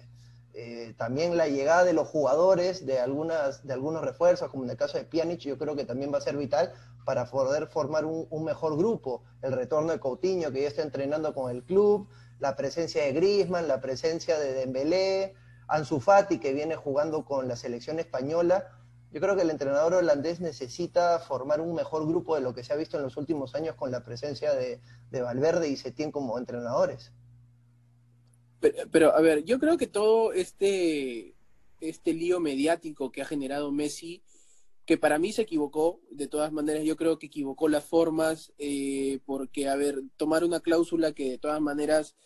Eh, 0.55 0.95
también 0.97 1.37
la 1.37 1.47
llegada 1.47 1.85
de 1.85 1.93
los 1.93 2.09
jugadores, 2.09 2.85
de, 2.85 2.99
algunas, 2.99 3.65
de 3.65 3.73
algunos 3.73 4.03
refuerzos, 4.03 4.51
como 4.51 4.65
en 4.65 4.71
el 4.71 4.77
caso 4.77 4.99
de 4.99 5.05
Pjanic, 5.05 5.39
yo 5.39 5.57
creo 5.57 5.77
que 5.77 5.85
también 5.85 6.13
va 6.13 6.19
a 6.19 6.21
ser 6.21 6.37
vital 6.37 6.73
para 7.05 7.27
poder 7.27 7.69
formar 7.69 8.05
un, 8.05 8.45
mejor 8.45 8.77
grupo. 8.77 9.23
El 9.41 9.53
retorno 9.53 9.93
de 9.93 10.01
Coutinho, 10.01 10.51
que 10.51 10.63
ya 10.63 10.69
está 10.69 10.83
entrenando 10.83 11.33
con 11.33 11.51
el 11.51 11.63
club, 11.63 12.09
la 12.41 12.57
presencia 12.57 13.05
de 13.05 13.13
Griezmann, 13.13 13.69
la 13.69 13.81
presencia 13.81 14.39
de 14.39 14.53
Dembélé, 14.53 15.35
Ansu 15.69 16.01
Fati, 16.01 16.39
que 16.41 16.53
viene 16.53 16.75
jugando 16.75 17.25
con 17.25 17.47
la 17.47 17.55
selección 17.55 18.01
española. 18.01 18.69
Yo 19.11 19.21
creo 19.21 19.37
que 19.37 19.43
el 19.43 19.51
entrenador 19.51 19.95
holandés 19.95 20.41
necesita 20.41 21.19
formar 21.19 21.61
un 21.61 21.75
mejor 21.75 22.07
grupo 22.07 22.35
de 22.35 22.43
lo 22.43 22.55
que 22.55 22.63
se 22.63 22.73
ha 22.73 22.77
visto 22.77 22.99
en 22.99 23.05
los 23.05 23.17
últimos 23.17 23.55
años 23.55 23.75
con 23.75 23.91
la 23.91 24.05
presencia 24.05 24.53
de, 24.53 24.81
de 25.11 25.23
Valverde 25.23 25.69
y 25.69 25.77
Setién 25.77 26.13
como 26.13 26.39
entrenadores. 26.39 27.13
Pero, 28.61 29.15
a 29.15 29.21
ver, 29.21 29.45
yo 29.45 29.59
creo 29.59 29.77
que 29.77 29.87
todo 29.87 30.33
este, 30.33 31.35
este 31.81 32.13
lío 32.13 32.41
mediático 32.41 33.11
que 33.11 33.23
ha 33.23 33.25
generado 33.25 33.71
Messi, 33.71 34.23
que 34.85 34.99
para 34.99 35.19
mí 35.19 35.33
se 35.33 35.43
equivocó, 35.43 36.01
de 36.11 36.29
todas 36.29 36.53
maneras 36.53 36.83
yo 36.85 36.97
creo 36.97 37.19
que 37.19 37.27
equivocó 37.27 37.69
las 37.69 37.85
formas, 37.85 38.53
eh, 38.59 39.21
porque, 39.27 39.69
a 39.69 39.77
ver, 39.77 40.03
tomar 40.17 40.45
una 40.45 40.61
cláusula 40.61 41.13
que 41.13 41.31
de 41.31 41.39
todas 41.39 41.61
maneras 41.61 42.17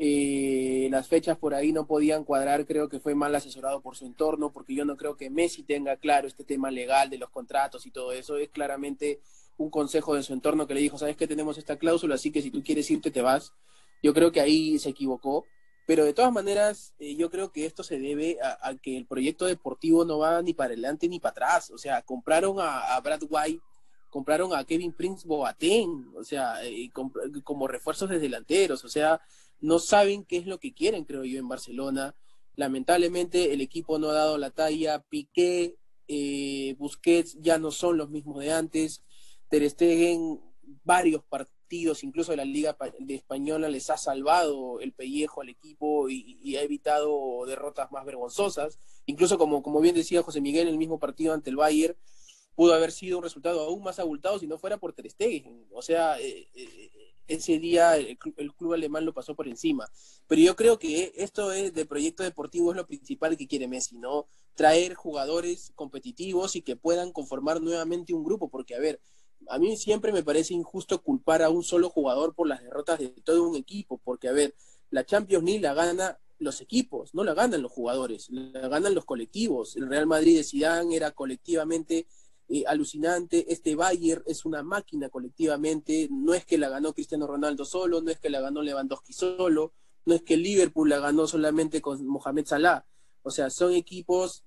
eh, 0.00 0.86
las 0.92 1.08
fechas 1.08 1.36
por 1.36 1.54
ahí 1.54 1.72
no 1.72 1.86
podían 1.86 2.22
cuadrar, 2.22 2.66
creo 2.66 2.88
que 2.88 3.00
fue 3.00 3.16
mal 3.16 3.34
asesorado 3.34 3.80
por 3.80 3.96
su 3.96 4.06
entorno, 4.06 4.52
porque 4.52 4.74
yo 4.74 4.84
no 4.84 4.96
creo 4.96 5.16
que 5.16 5.28
Messi 5.28 5.64
tenga 5.64 5.96
claro 5.96 6.28
este 6.28 6.44
tema 6.44 6.70
legal 6.70 7.10
de 7.10 7.18
los 7.18 7.30
contratos 7.30 7.84
y 7.84 7.90
todo 7.90 8.12
eso, 8.12 8.36
es 8.36 8.48
claramente 8.48 9.20
un 9.56 9.70
consejo 9.70 10.14
de 10.14 10.22
su 10.22 10.32
entorno 10.32 10.68
que 10.68 10.74
le 10.74 10.80
dijo, 10.80 10.98
sabes 10.98 11.16
que 11.16 11.26
tenemos 11.26 11.58
esta 11.58 11.76
cláusula, 11.76 12.14
así 12.14 12.30
que 12.30 12.42
si 12.42 12.52
tú 12.52 12.62
quieres 12.62 12.88
irte, 12.92 13.10
te 13.10 13.22
vas. 13.22 13.52
Yo 14.00 14.14
creo 14.14 14.30
que 14.30 14.40
ahí 14.40 14.78
se 14.78 14.90
equivocó. 14.90 15.44
Pero 15.84 16.04
de 16.04 16.12
todas 16.12 16.32
maneras, 16.32 16.94
eh, 16.98 17.16
yo 17.16 17.30
creo 17.30 17.50
que 17.50 17.64
esto 17.64 17.82
se 17.82 17.98
debe 17.98 18.36
a, 18.42 18.74
que 18.76 18.96
el 18.96 19.06
proyecto 19.06 19.46
deportivo 19.46 20.04
no 20.04 20.18
va 20.18 20.42
ni 20.42 20.52
para 20.52 20.68
adelante 20.68 21.08
ni 21.08 21.18
para 21.18 21.30
atrás. 21.30 21.70
O 21.70 21.78
sea, 21.78 22.02
compraron 22.02 22.58
a, 22.60 23.00
Brad 23.00 23.22
White, 23.28 23.62
compraron 24.10 24.54
a 24.54 24.64
Kevin 24.64 24.92
Prince 24.92 25.26
Boateng, 25.26 26.12
o 26.14 26.22
sea, 26.22 26.62
eh, 26.62 26.90
como 27.42 27.66
refuerzos 27.66 28.10
de 28.10 28.18
delanteros. 28.18 28.84
O 28.84 28.88
sea, 28.88 29.20
no 29.60 29.78
saben 29.78 30.24
qué 30.24 30.36
es 30.38 30.46
lo 30.46 30.58
que 30.58 30.74
quieren, 30.74 31.04
creo 31.04 31.24
yo, 31.24 31.38
en 31.38 31.48
Barcelona. 31.48 32.14
Lamentablemente 32.54 33.52
el 33.52 33.60
equipo 33.60 33.98
no 33.98 34.10
ha 34.10 34.14
dado 34.14 34.38
la 34.38 34.50
talla. 34.50 35.00
Piqué, 35.08 35.76
eh, 36.06 36.74
Busquets 36.78 37.38
ya 37.40 37.58
no 37.58 37.70
son 37.70 37.96
los 37.96 38.10
mismos 38.10 38.40
de 38.40 38.52
antes. 38.52 39.04
Ter 39.48 39.68
Stegen, 39.68 40.40
varios 40.84 41.22
partidos 41.24 41.58
incluso 42.02 42.32
de 42.32 42.36
la 42.38 42.44
Liga 42.44 42.76
de 42.98 43.14
Española, 43.14 43.68
les 43.68 43.90
ha 43.90 43.96
salvado 43.96 44.80
el 44.80 44.92
pellejo 44.92 45.42
al 45.42 45.50
equipo 45.50 46.08
y, 46.08 46.56
ha 46.56 46.62
evitado 46.62 47.44
derrotas 47.46 47.92
más 47.92 48.04
vergonzosas. 48.04 48.78
Incluso, 49.06 49.38
como, 49.38 49.62
como 49.62 49.80
bien 49.80 49.94
decía 49.94 50.22
José 50.22 50.40
Miguel, 50.40 50.68
el 50.68 50.78
mismo 50.78 50.98
partido 50.98 51.34
ante 51.34 51.50
el 51.50 51.56
Bayern 51.56 51.96
pudo 52.54 52.74
haber 52.74 52.90
sido 52.90 53.18
un 53.18 53.24
resultado 53.24 53.60
aún 53.60 53.84
más 53.84 53.98
abultado 53.98 54.38
si 54.38 54.46
no 54.46 54.58
fuera 54.58 54.78
por 54.78 54.92
Ter 54.92 55.10
Stegen. 55.10 55.66
O 55.70 55.82
sea, 55.82 56.18
eh, 56.18 56.48
eh, 56.54 56.90
ese 57.28 57.58
día 57.58 57.96
el, 57.96 58.18
club 58.18 58.72
alemán 58.72 59.04
lo 59.04 59.14
pasó 59.14 59.36
por 59.36 59.46
encima. 59.46 59.88
Pero 60.26 60.42
yo 60.42 60.56
creo 60.56 60.78
que 60.78 61.12
esto 61.16 61.52
es, 61.52 61.72
de 61.74 61.86
proyecto 61.86 62.22
deportivo 62.22 62.72
es 62.72 62.76
lo 62.76 62.86
principal 62.86 63.36
que 63.36 63.46
quiere 63.46 63.68
Messi, 63.68 63.98
¿no? 63.98 64.26
Traer 64.54 64.94
jugadores 64.94 65.72
competitivos 65.76 66.56
y 66.56 66.62
que 66.62 66.74
puedan 66.74 67.12
conformar 67.12 67.60
nuevamente 67.60 68.14
un 68.14 68.24
grupo, 68.24 68.48
porque 68.48 68.74
a 68.74 68.80
ver, 68.80 69.00
a 69.48 69.58
mí 69.58 69.76
siempre 69.76 70.12
me 70.12 70.24
parece 70.24 70.54
injusto 70.54 71.02
culpar 71.02 71.42
a 71.42 71.50
un 71.50 71.62
solo 71.62 71.90
jugador 71.90 72.34
por 72.34 72.48
las 72.48 72.62
derrotas 72.62 72.98
de 72.98 73.08
todo 73.08 73.48
un 73.48 73.56
equipo, 73.56 73.98
porque 74.02 74.28
a 74.28 74.32
ver, 74.32 74.54
la 74.90 75.04
Champions 75.04 75.44
League 75.44 75.60
la 75.60 75.74
gana 75.74 76.18
los 76.38 76.60
equipos, 76.60 77.14
no 77.14 77.24
la 77.24 77.34
ganan 77.34 77.62
los 77.62 77.72
jugadores, 77.72 78.28
la 78.30 78.68
ganan 78.68 78.94
los 78.94 79.04
colectivos. 79.04 79.76
El 79.76 79.88
Real 79.88 80.06
Madrid 80.06 80.36
de 80.36 80.44
Zidane 80.44 80.94
era 80.94 81.10
colectivamente 81.10 82.06
eh, 82.48 82.64
alucinante, 82.66 83.52
este 83.52 83.74
Bayern 83.74 84.22
es 84.26 84.44
una 84.44 84.62
máquina 84.62 85.08
colectivamente, 85.08 86.08
no 86.10 86.34
es 86.34 86.44
que 86.44 86.58
la 86.58 86.68
ganó 86.68 86.92
Cristiano 86.92 87.26
Ronaldo 87.26 87.64
solo, 87.64 88.00
no 88.00 88.10
es 88.10 88.18
que 88.18 88.30
la 88.30 88.40
ganó 88.40 88.62
Lewandowski 88.62 89.12
solo, 89.12 89.72
no 90.06 90.14
es 90.14 90.22
que 90.22 90.36
Liverpool 90.36 90.88
la 90.88 90.98
ganó 90.98 91.26
solamente 91.26 91.82
con 91.82 92.06
Mohamed 92.06 92.46
Salah, 92.46 92.86
o 93.22 93.30
sea, 93.30 93.50
son 93.50 93.74
equipos 93.74 94.44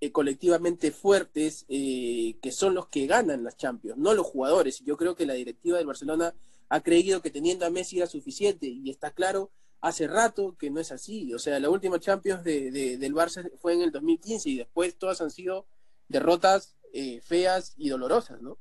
eh, 0.00 0.12
colectivamente 0.12 0.92
fuertes 0.92 1.64
eh, 1.68 2.36
que 2.40 2.52
son 2.52 2.74
los 2.74 2.86
que 2.86 3.08
ganan 3.08 3.42
las 3.42 3.56
Champions, 3.56 3.98
no 3.98 4.14
los 4.14 4.26
jugadores. 4.26 4.80
Y 4.80 4.84
yo 4.84 4.96
creo 4.96 5.16
que 5.16 5.26
la 5.26 5.34
directiva 5.34 5.78
del 5.78 5.88
Barcelona 5.88 6.34
ha 6.68 6.80
creído 6.82 7.20
que 7.20 7.30
teniendo 7.30 7.66
a 7.66 7.70
Messi 7.70 7.98
era 7.98 8.06
suficiente 8.06 8.66
y 8.66 8.90
está 8.90 9.10
claro 9.10 9.50
hace 9.80 10.06
rato 10.06 10.56
que 10.56 10.70
no 10.70 10.78
es 10.78 10.92
así. 10.92 11.34
O 11.34 11.38
sea, 11.40 11.58
la 11.58 11.70
última 11.70 11.98
Champions 11.98 12.44
de, 12.44 12.96
del 12.96 13.14
Barça 13.14 13.50
fue 13.58 13.74
en 13.74 13.82
el 13.82 13.90
2015 13.90 14.50
y 14.50 14.56
después 14.58 14.96
todas 14.96 15.20
han 15.20 15.30
sido 15.32 15.66
derrotas 16.06 16.76
eh, 16.92 17.20
feas 17.22 17.74
y 17.76 17.88
dolorosas, 17.88 18.40
¿no? 18.40 18.58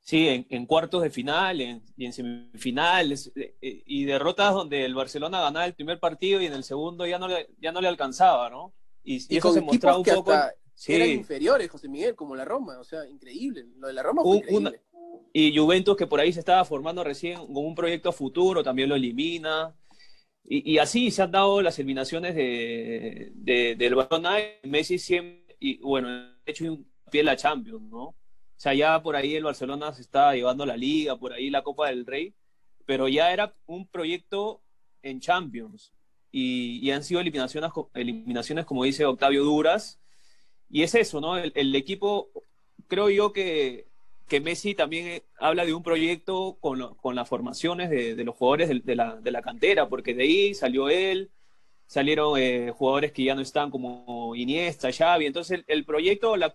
Sí, 0.00 0.46
en, 0.48 0.66
cuartos 0.66 1.02
de 1.02 1.10
final 1.10 1.60
y 1.60 2.04
en 2.04 2.12
semifinales 2.12 3.32
y 3.60 4.04
derrotas 4.06 4.54
donde 4.54 4.84
el 4.84 4.94
Barcelona 4.94 5.40
ganaba 5.40 5.66
el 5.66 5.74
primer 5.74 6.00
partido 6.00 6.40
y 6.40 6.46
en 6.46 6.52
el 6.52 6.64
segundo 6.64 7.06
ya 7.06 7.18
no 7.20 7.28
ya 7.60 7.70
no 7.70 7.80
le 7.80 7.86
alcanzaba, 7.86 8.50
¿no? 8.50 8.74
Y, 9.04 9.36
eso 9.36 9.52
se 9.52 9.60
mostraba 9.60 9.98
un 9.98 10.04
poco. 10.04 10.32
Eran 10.86 11.10
inferiores, 11.10 11.70
José 11.70 11.88
Miguel, 11.88 12.14
como 12.14 12.34
la 12.34 12.44
Roma, 12.44 12.78
o 12.78 12.84
sea, 12.84 13.06
increíble. 13.06 13.66
Lo 13.76 13.88
de 13.88 13.92
la 13.92 14.02
Roma 14.02 14.22
fue 14.22 14.38
increíble. 14.38 14.80
y 15.32 15.56
Juventus, 15.56 15.96
que 15.96 16.06
por 16.06 16.20
ahí 16.20 16.32
se 16.32 16.40
estaba 16.40 16.64
formando 16.64 17.04
recién 17.04 17.36
con 17.46 17.64
un 17.64 17.74
proyecto 17.74 18.12
futuro, 18.12 18.62
también 18.62 18.88
lo 18.88 18.94
elimina. 18.94 19.74
Y, 20.42 20.78
así 20.78 21.10
se 21.10 21.22
han 21.22 21.30
dado 21.30 21.62
las 21.62 21.78
eliminaciones 21.78 22.34
de, 22.34 23.30
de, 23.34 23.76
del 23.76 23.94
Barcelona. 23.94 24.38
Messi 24.64 24.98
siempre, 24.98 25.56
y 25.60 25.78
bueno, 25.78 26.08
hecho, 26.50 26.64
un 26.64 26.90
pie 27.10 27.22
la 27.22 27.36
Champions, 27.36 27.82
¿no? 27.90 28.04
O 28.04 28.14
sea, 28.56 28.74
ya 28.74 29.02
por 29.02 29.16
ahí 29.16 29.34
el 29.34 29.44
Barcelona 29.44 29.92
se 29.92 30.02
está 30.02 30.34
llevando 30.34 30.66
la 30.66 30.76
Liga, 30.76 31.16
por 31.16 31.32
ahí 31.32 31.50
la 31.50 31.62
Copa 31.62 31.88
del 31.88 32.04
Rey, 32.06 32.34
pero 32.84 33.08
ya 33.08 33.32
era 33.32 33.54
un 33.66 33.86
proyecto 33.86 34.62
en 35.02 35.20
Champions 35.20 35.92
y, 36.32 36.90
han 36.90 37.02
sido 37.02 37.20
eliminaciones, 37.20 37.70
eliminaciones, 37.94 38.64
como 38.64 38.84
dice 38.84 39.04
Octavio, 39.04 39.44
duras. 39.44 40.00
Y 40.68 40.82
es 40.82 40.94
eso, 40.94 41.20
¿no? 41.20 41.36
El, 41.36 41.74
equipo, 41.74 42.30
creo 42.86 43.10
yo 43.10 43.32
que, 43.32 43.86
que, 44.28 44.40
Messi 44.40 44.74
también 44.74 45.06
eh, 45.08 45.22
habla 45.38 45.64
de 45.64 45.74
un 45.74 45.82
proyecto 45.82 46.58
con, 46.60 46.94
con 46.94 47.16
las 47.16 47.28
formaciones 47.28 47.90
de, 47.90 48.14
de 48.14 48.24
los 48.24 48.36
jugadores 48.36 48.84
de, 48.84 48.96
la, 48.96 49.16
de, 49.16 49.30
la, 49.32 49.42
cantera, 49.42 49.88
porque 49.88 50.14
de 50.14 50.22
ahí 50.22 50.54
salió 50.54 50.88
él, 50.88 51.30
salieron 51.90 52.38
eh, 52.38 52.70
jugadores 52.70 53.10
que 53.10 53.24
ya 53.24 53.34
no 53.34 53.40
están 53.40 53.68
como 53.68 54.36
Iniesta, 54.36 54.92
Xavi. 54.92 55.26
Entonces, 55.26 55.64
el, 55.66 55.84
proyecto, 55.84 56.36
la, 56.36 56.52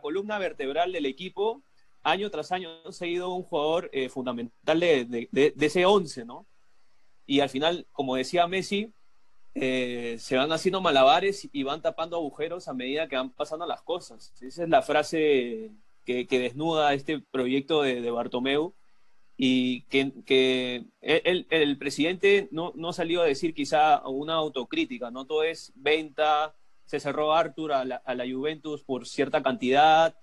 columna 0.00 0.40
vertebral 0.40 0.90
del 0.90 1.06
equipo, 1.06 1.62
año 2.02 2.28
tras 2.30 2.50
año 2.50 2.68
ha 2.84 2.90
seguido 2.90 3.32
un 3.32 3.44
jugador 3.44 3.90
eh, 3.92 4.08
fundamental 4.08 4.80
de, 4.80 5.28
de, 5.30 5.54
ese 5.60 5.86
11, 5.86 6.24
¿no? 6.24 6.48
Y 7.26 7.38
al 7.38 7.48
final, 7.48 7.86
como 7.92 8.16
decía 8.16 8.48
Messi, 8.48 8.92
eh, 9.54 10.16
se 10.18 10.36
van 10.36 10.50
haciendo 10.50 10.80
malabares 10.80 11.48
y 11.52 11.62
van 11.62 11.80
tapando 11.80 12.16
agujeros 12.16 12.66
a 12.66 12.74
medida 12.74 13.06
que 13.06 13.14
van 13.14 13.30
pasando 13.30 13.64
las 13.66 13.82
cosas. 13.82 14.34
Esa 14.40 14.64
es 14.64 14.68
la 14.68 14.82
frase 14.82 15.70
que, 16.04 16.26
desnuda 16.28 16.92
este 16.92 17.20
proyecto 17.20 17.82
de, 17.82 18.00
de 18.00 18.10
Bartomeu 18.10 18.74
y 19.36 19.82
que, 19.82 20.84
el, 21.00 21.78
presidente 21.78 22.48
no, 22.50 22.72
no 22.76 22.92
salió 22.92 23.22
a 23.22 23.26
decir 23.26 23.54
quizá 23.54 24.06
una 24.08 24.34
autocrítica, 24.34 25.10
no 25.10 25.24
todo 25.24 25.42
es 25.42 25.72
venta, 25.74 26.54
se 26.84 27.00
cerró 27.00 27.32
Arthur 27.32 27.72
a 27.72 27.84
la, 27.84 28.24
Juventus 28.30 28.82
por 28.82 29.06
cierta 29.06 29.42
cantidad 29.42 30.14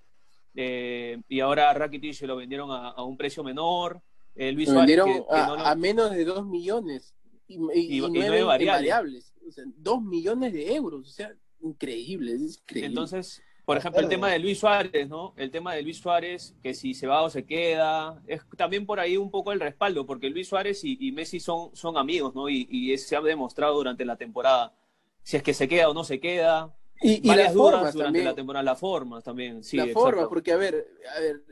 eh, 0.54 1.20
y 1.28 1.40
ahora 1.40 1.70
a 1.70 1.74
Rakitic 1.74 2.14
se 2.14 2.26
lo 2.26 2.36
vendieron 2.36 2.70
a, 2.70 3.02
un 3.02 3.16
precio 3.16 3.42
menor. 3.42 4.00
Eh, 4.34 4.52
Luis 4.52 4.72
vendieron 4.72 5.24
a, 5.30 5.70
a, 5.70 5.74
menos 5.74 6.10
de 6.12 6.24
2 6.24 6.46
millones 6.46 7.14
y, 7.48 8.00
nueve, 8.00 8.44
variables. 8.44 9.32
dos 9.76 10.02
millones 10.02 10.52
de 10.52 10.74
euros, 10.74 11.08
o 11.08 11.10
sea, 11.10 11.34
increíble, 11.60 12.36
Entonces, 12.68 13.42
por 13.70 13.76
ejemplo, 13.76 14.00
el 14.00 14.08
tema 14.08 14.32
de 14.32 14.40
Luis 14.40 14.58
Suárez, 14.58 15.08
¿no? 15.08 15.32
El 15.36 15.52
tema 15.52 15.74
de 15.74 15.82
Luis 15.82 15.98
Suárez, 15.98 16.56
que 16.60 16.74
si 16.74 16.92
se 16.92 17.06
va 17.06 17.22
o 17.22 17.30
se 17.30 17.44
queda, 17.44 18.20
es 18.26 18.42
también 18.56 18.84
por 18.84 18.98
ahí 18.98 19.16
un 19.16 19.30
poco 19.30 19.52
el 19.52 19.60
respaldo, 19.60 20.06
porque 20.06 20.28
Luis 20.28 20.48
Suárez 20.48 20.80
y, 20.82 21.12
Messi 21.12 21.38
son, 21.38 21.70
son 21.76 21.96
amigos, 21.96 22.34
¿no? 22.34 22.48
Y, 22.48 22.98
se 22.98 23.14
ha 23.14 23.20
demostrado 23.20 23.76
durante 23.76 24.04
la 24.04 24.16
temporada, 24.16 24.74
si 25.22 25.36
es 25.36 25.44
que 25.44 25.54
se 25.54 25.68
queda 25.68 25.88
o 25.88 25.94
no 25.94 26.02
se 26.02 26.18
queda. 26.18 26.74
Y, 27.00 27.20
las 27.32 27.54
formas 27.54 27.94
durante 27.94 28.24
la 28.24 28.34
temporada, 28.34 28.64
las 28.64 28.80
formas 28.80 29.22
también, 29.22 29.62
sí. 29.62 29.76
La 29.76 29.86
forma, 29.86 30.28
porque 30.28 30.50
a 30.50 30.56
ver, 30.56 30.88
a 31.16 31.20
ver, 31.20 31.44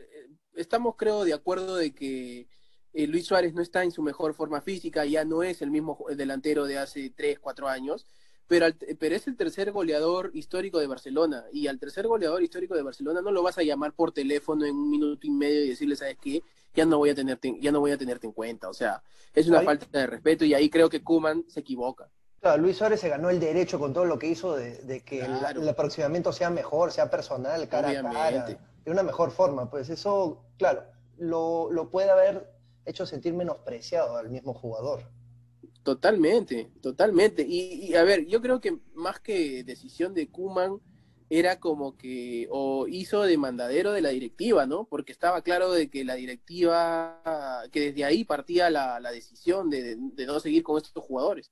estamos 0.57 0.96
creo 0.96 1.22
de 1.22 1.35
acuerdo 1.35 1.76
de 1.76 1.94
que 1.94 2.48
eh, 2.94 3.07
Luis 3.07 3.26
Suárez 3.26 3.54
no 3.54 3.62
está 3.62 3.85
en 3.85 3.92
su 3.92 4.02
mejor 4.02 4.35
forma 4.35 4.61
física, 4.61 5.04
ya 5.04 5.24
no 5.24 5.44
es 5.44 5.62
el 5.62 5.70
mismo 5.70 6.04
delantero 6.16 6.64
de 6.64 6.78
hace 6.78 7.11
3, 7.11 7.38
4 7.38 7.68
años, 7.68 8.07
pero, 8.48 8.66
pero 8.98 9.14
es 9.14 9.26
el 9.26 9.37
tercer 9.37 9.70
goleador 9.72 10.30
histórico 10.32 10.78
de 10.78 10.87
Barcelona. 10.87 11.44
Y 11.52 11.66
al 11.66 11.78
tercer 11.78 12.06
goleador 12.06 12.42
histórico 12.42 12.74
de 12.74 12.82
Barcelona 12.82 13.20
no 13.20 13.30
lo 13.30 13.42
vas 13.42 13.58
a 13.58 13.62
llamar 13.62 13.92
por 13.92 14.11
teléfono 14.11 14.64
en 14.64 14.74
un 14.74 14.90
minuto 14.90 15.26
y 15.26 15.30
medio 15.30 15.64
y 15.64 15.68
decirle, 15.68 15.96
¿sabes 15.96 16.16
qué? 16.20 16.42
Ya 16.74 16.87
no 16.87 16.96
voy 16.96 17.11
a 17.11 17.14
tenerte, 17.14 17.54
ya 17.61 17.70
no 17.70 17.80
voy 17.80 17.92
a 17.92 17.98
tenerte 17.98 18.26
en 18.26 18.32
cuenta. 18.32 18.70
O 18.70 18.74
sea, 18.74 19.02
es 19.34 19.46
una 19.48 19.61
falta 19.61 19.98
de 19.98 20.06
respeto 20.06 20.46
y 20.46 20.54
ahí 20.54 20.70
creo 20.70 20.88
que 20.88 21.04
Kuman 21.04 21.44
se 21.46 21.61
equivoca. 21.61 22.08
Claro, 22.40 22.62
Luis 22.62 22.76
Suárez 22.76 23.00
se 23.00 23.08
ganó 23.08 23.30
el 23.30 23.40
derecho 23.40 23.78
con 23.78 23.92
todo 23.92 24.04
lo 24.04 24.18
que 24.18 24.28
hizo 24.28 24.56
de, 24.56 25.02
que 25.04 25.20
el, 25.20 25.68
aproximamiento 25.68 26.32
sea 26.32 26.50
mejor, 26.50 26.92
sea 26.92 27.11
personal, 27.11 27.68
cara 27.68 27.90
a 27.90 28.02
cara, 28.02 28.46
de 28.84 28.90
una 28.90 29.02
mejor 29.02 29.30
forma. 29.30 29.68
Pues 29.68 29.90
eso, 29.90 30.44
claro, 30.56 30.84
lo, 31.18 31.70
lo 31.70 31.90
puede 31.90 32.11
haber 32.11 32.50
hecho 32.87 33.04
sentir 33.04 33.34
menospreciado 33.34 34.16
al 34.16 34.30
mismo 34.30 34.54
jugador. 34.54 35.02
Totalmente, 35.88 36.70
totalmente. 36.83 37.46
Y, 37.48 37.94
a 37.94 38.05
ver, 38.05 38.27
yo 38.27 38.42
creo 38.42 38.61
que 38.61 38.77
más 38.92 39.20
que 39.20 39.64
decisión 39.64 40.12
de 40.12 40.29
Kuman 40.29 40.83
era 41.31 41.61
como 41.61 41.96
que 41.96 42.46
o 42.51 42.87
hizo 42.87 43.22
de 43.22 43.38
mandadero 43.38 43.92
de 43.92 44.03
la 44.03 44.11
directiva, 44.11 44.66
¿no? 44.66 44.85
Porque 44.85 45.12
estaba 45.12 45.40
claro 45.40 45.72
de 45.72 45.88
que 45.88 46.05
la 46.05 46.16
directiva, 46.16 47.22
que 47.72 47.81
desde 47.81 48.05
ahí 48.05 48.24
partía 48.24 48.68
la, 48.68 49.01
decisión 49.11 49.70
de, 49.70 49.96
no 49.96 50.40
seguir 50.40 50.62
con 50.62 50.77
estos 50.77 51.03
jugadores. 51.03 51.51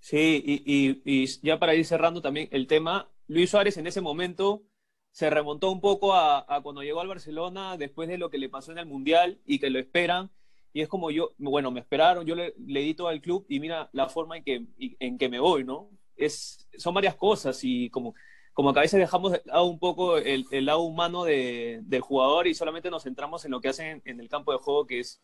Sí, 0.00 0.42
y, 0.46 1.02
y, 1.04 1.26
ya 1.42 1.58
para 1.58 1.74
ir 1.74 1.84
cerrando 1.84 2.22
también 2.22 2.48
el 2.52 2.66
tema, 2.66 3.12
Luis 3.26 3.50
Suárez 3.50 3.76
en 3.76 3.86
ese 3.86 4.00
momento 4.00 4.62
se 5.10 5.28
remontó 5.28 5.70
un 5.70 5.82
poco 5.82 6.14
a 6.14 6.60
cuando 6.62 6.82
llegó 6.82 7.02
al 7.02 7.08
Barcelona 7.08 7.76
después 7.76 8.08
de 8.08 8.16
lo 8.16 8.30
que 8.30 8.38
le 8.38 8.48
pasó 8.48 8.72
en 8.72 8.78
el 8.78 8.86
Mundial 8.86 9.42
y 9.44 9.58
que 9.58 9.68
lo 9.68 9.78
esperan 9.78 10.30
y 10.76 10.82
es 10.82 10.90
como 10.90 11.10
yo, 11.10 11.32
bueno, 11.38 11.70
me 11.70 11.80
esperaron, 11.80 12.26
yo 12.26 12.34
le, 12.34 12.52
le 12.58 12.80
di 12.80 12.92
todo 12.92 13.08
al 13.08 13.22
club 13.22 13.46
y 13.48 13.60
mira 13.60 13.88
la 13.94 14.10
forma 14.10 14.36
en 14.36 14.44
que, 14.44 14.66
en 14.78 15.16
que 15.16 15.30
me 15.30 15.40
voy, 15.40 15.64
¿no? 15.64 15.88
Es, 16.16 16.68
son 16.76 16.92
varias 16.92 17.14
cosas 17.14 17.58
y 17.62 17.88
como, 17.88 18.14
como 18.52 18.74
que 18.74 18.80
a 18.80 18.82
veces 18.82 19.00
dejamos 19.00 19.32
de 19.32 19.40
lado 19.46 19.64
un 19.64 19.78
poco 19.78 20.18
el, 20.18 20.44
el 20.50 20.66
lado 20.66 20.80
humano 20.80 21.24
de, 21.24 21.80
del 21.84 22.02
jugador 22.02 22.46
y 22.46 22.54
solamente 22.54 22.90
nos 22.90 23.04
centramos 23.04 23.46
en 23.46 23.52
lo 23.52 23.62
que 23.62 23.68
hacen 23.68 24.02
en, 24.04 24.20
el 24.20 24.28
campo 24.28 24.52
de 24.52 24.58
juego, 24.58 24.86
que 24.86 25.00
es, 25.00 25.22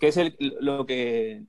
que 0.00 0.08
es 0.08 0.16
el, 0.16 0.36
lo 0.40 0.84
que, 0.84 1.44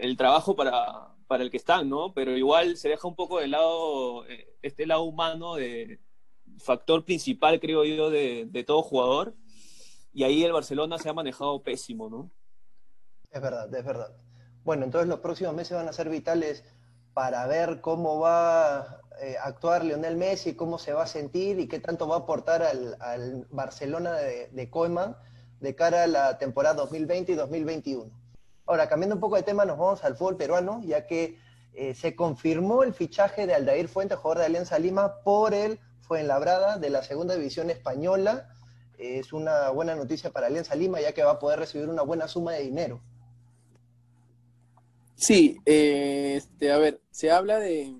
el 0.00 0.16
trabajo 0.16 0.56
para, 0.56 1.14
para 1.26 1.42
el 1.42 1.50
que 1.50 1.58
están, 1.58 1.90
¿no? 1.90 2.14
Pero 2.14 2.38
igual 2.38 2.78
se 2.78 2.88
deja 2.88 3.06
un 3.06 3.16
poco 3.16 3.38
de 3.38 3.48
lado 3.48 4.26
eh, 4.28 4.48
este 4.62 4.86
lado 4.86 5.02
humano 5.02 5.56
de 5.56 6.00
factor 6.56 7.04
principal, 7.04 7.60
creo 7.60 7.84
yo, 7.84 8.08
de, 8.08 8.46
de 8.46 8.64
todo 8.64 8.80
jugador. 8.80 9.34
Y 10.14 10.22
ahí 10.22 10.42
el 10.42 10.52
Barcelona 10.52 10.96
se 10.96 11.10
ha 11.10 11.12
manejado 11.12 11.62
pésimo, 11.62 12.08
¿no? 12.08 12.30
Es 13.30 13.40
verdad, 13.40 13.72
es 13.74 13.84
verdad. 13.84 14.12
Bueno, 14.64 14.84
entonces 14.84 15.08
los 15.08 15.20
próximos 15.20 15.54
meses 15.54 15.76
van 15.76 15.88
a 15.88 15.92
ser 15.92 16.08
vitales 16.08 16.64
para 17.14 17.46
ver 17.46 17.80
cómo 17.80 18.20
va 18.20 18.76
a 18.76 19.00
eh, 19.20 19.36
actuar 19.42 19.84
Lionel 19.84 20.16
Messi, 20.16 20.54
cómo 20.54 20.78
se 20.78 20.92
va 20.92 21.04
a 21.04 21.06
sentir 21.06 21.58
y 21.58 21.68
qué 21.68 21.80
tanto 21.80 22.06
va 22.06 22.16
a 22.16 22.18
aportar 22.20 22.62
al, 22.62 23.46
Barcelona 23.50 24.12
de, 24.12 24.48
de 24.48 24.70
Koeman 24.70 25.16
de 25.60 25.74
cara 25.74 26.04
a 26.04 26.06
la 26.06 26.38
temporada 26.38 26.76
2020 26.76 27.32
y 27.32 27.34
2021. 27.34 28.10
Ahora, 28.66 28.88
cambiando 28.88 29.16
un 29.16 29.20
poco 29.20 29.36
de 29.36 29.42
tema, 29.42 29.64
nos 29.64 29.78
vamos 29.78 30.04
al 30.04 30.16
fútbol 30.16 30.36
peruano, 30.36 30.82
ya 30.84 31.06
que 31.06 31.38
eh, 31.74 31.94
se 31.94 32.14
confirmó 32.14 32.82
el 32.82 32.92
fichaje 32.92 33.46
de 33.46 33.54
Aldair 33.54 33.88
Fuentes, 33.88 34.18
jugador 34.18 34.40
de 34.40 34.46
Alianza 34.46 34.78
Lima, 34.78 35.22
por 35.22 35.54
el 35.54 35.80
Fuenlabrada 36.00 36.78
de 36.78 36.90
la 36.90 37.02
segunda 37.02 37.34
división 37.34 37.70
española. 37.70 38.48
es 38.98 39.32
una 39.32 39.70
buena 39.70 39.94
noticia 39.94 40.30
para 40.30 40.48
Alianza 40.48 40.74
Lima, 40.74 41.00
ya 41.00 41.12
que 41.12 41.24
va 41.24 41.32
a 41.32 41.38
poder 41.38 41.58
recibir 41.58 41.88
una 41.88 42.02
buena 42.02 42.28
suma 42.28 42.52
de 42.52 42.62
dinero. 42.62 43.00
Sí, 45.18 45.56
eh, 45.66 46.34
este, 46.36 46.70
a 46.70 46.78
ver, 46.78 47.02
se 47.10 47.32
habla 47.32 47.58
de, 47.58 47.92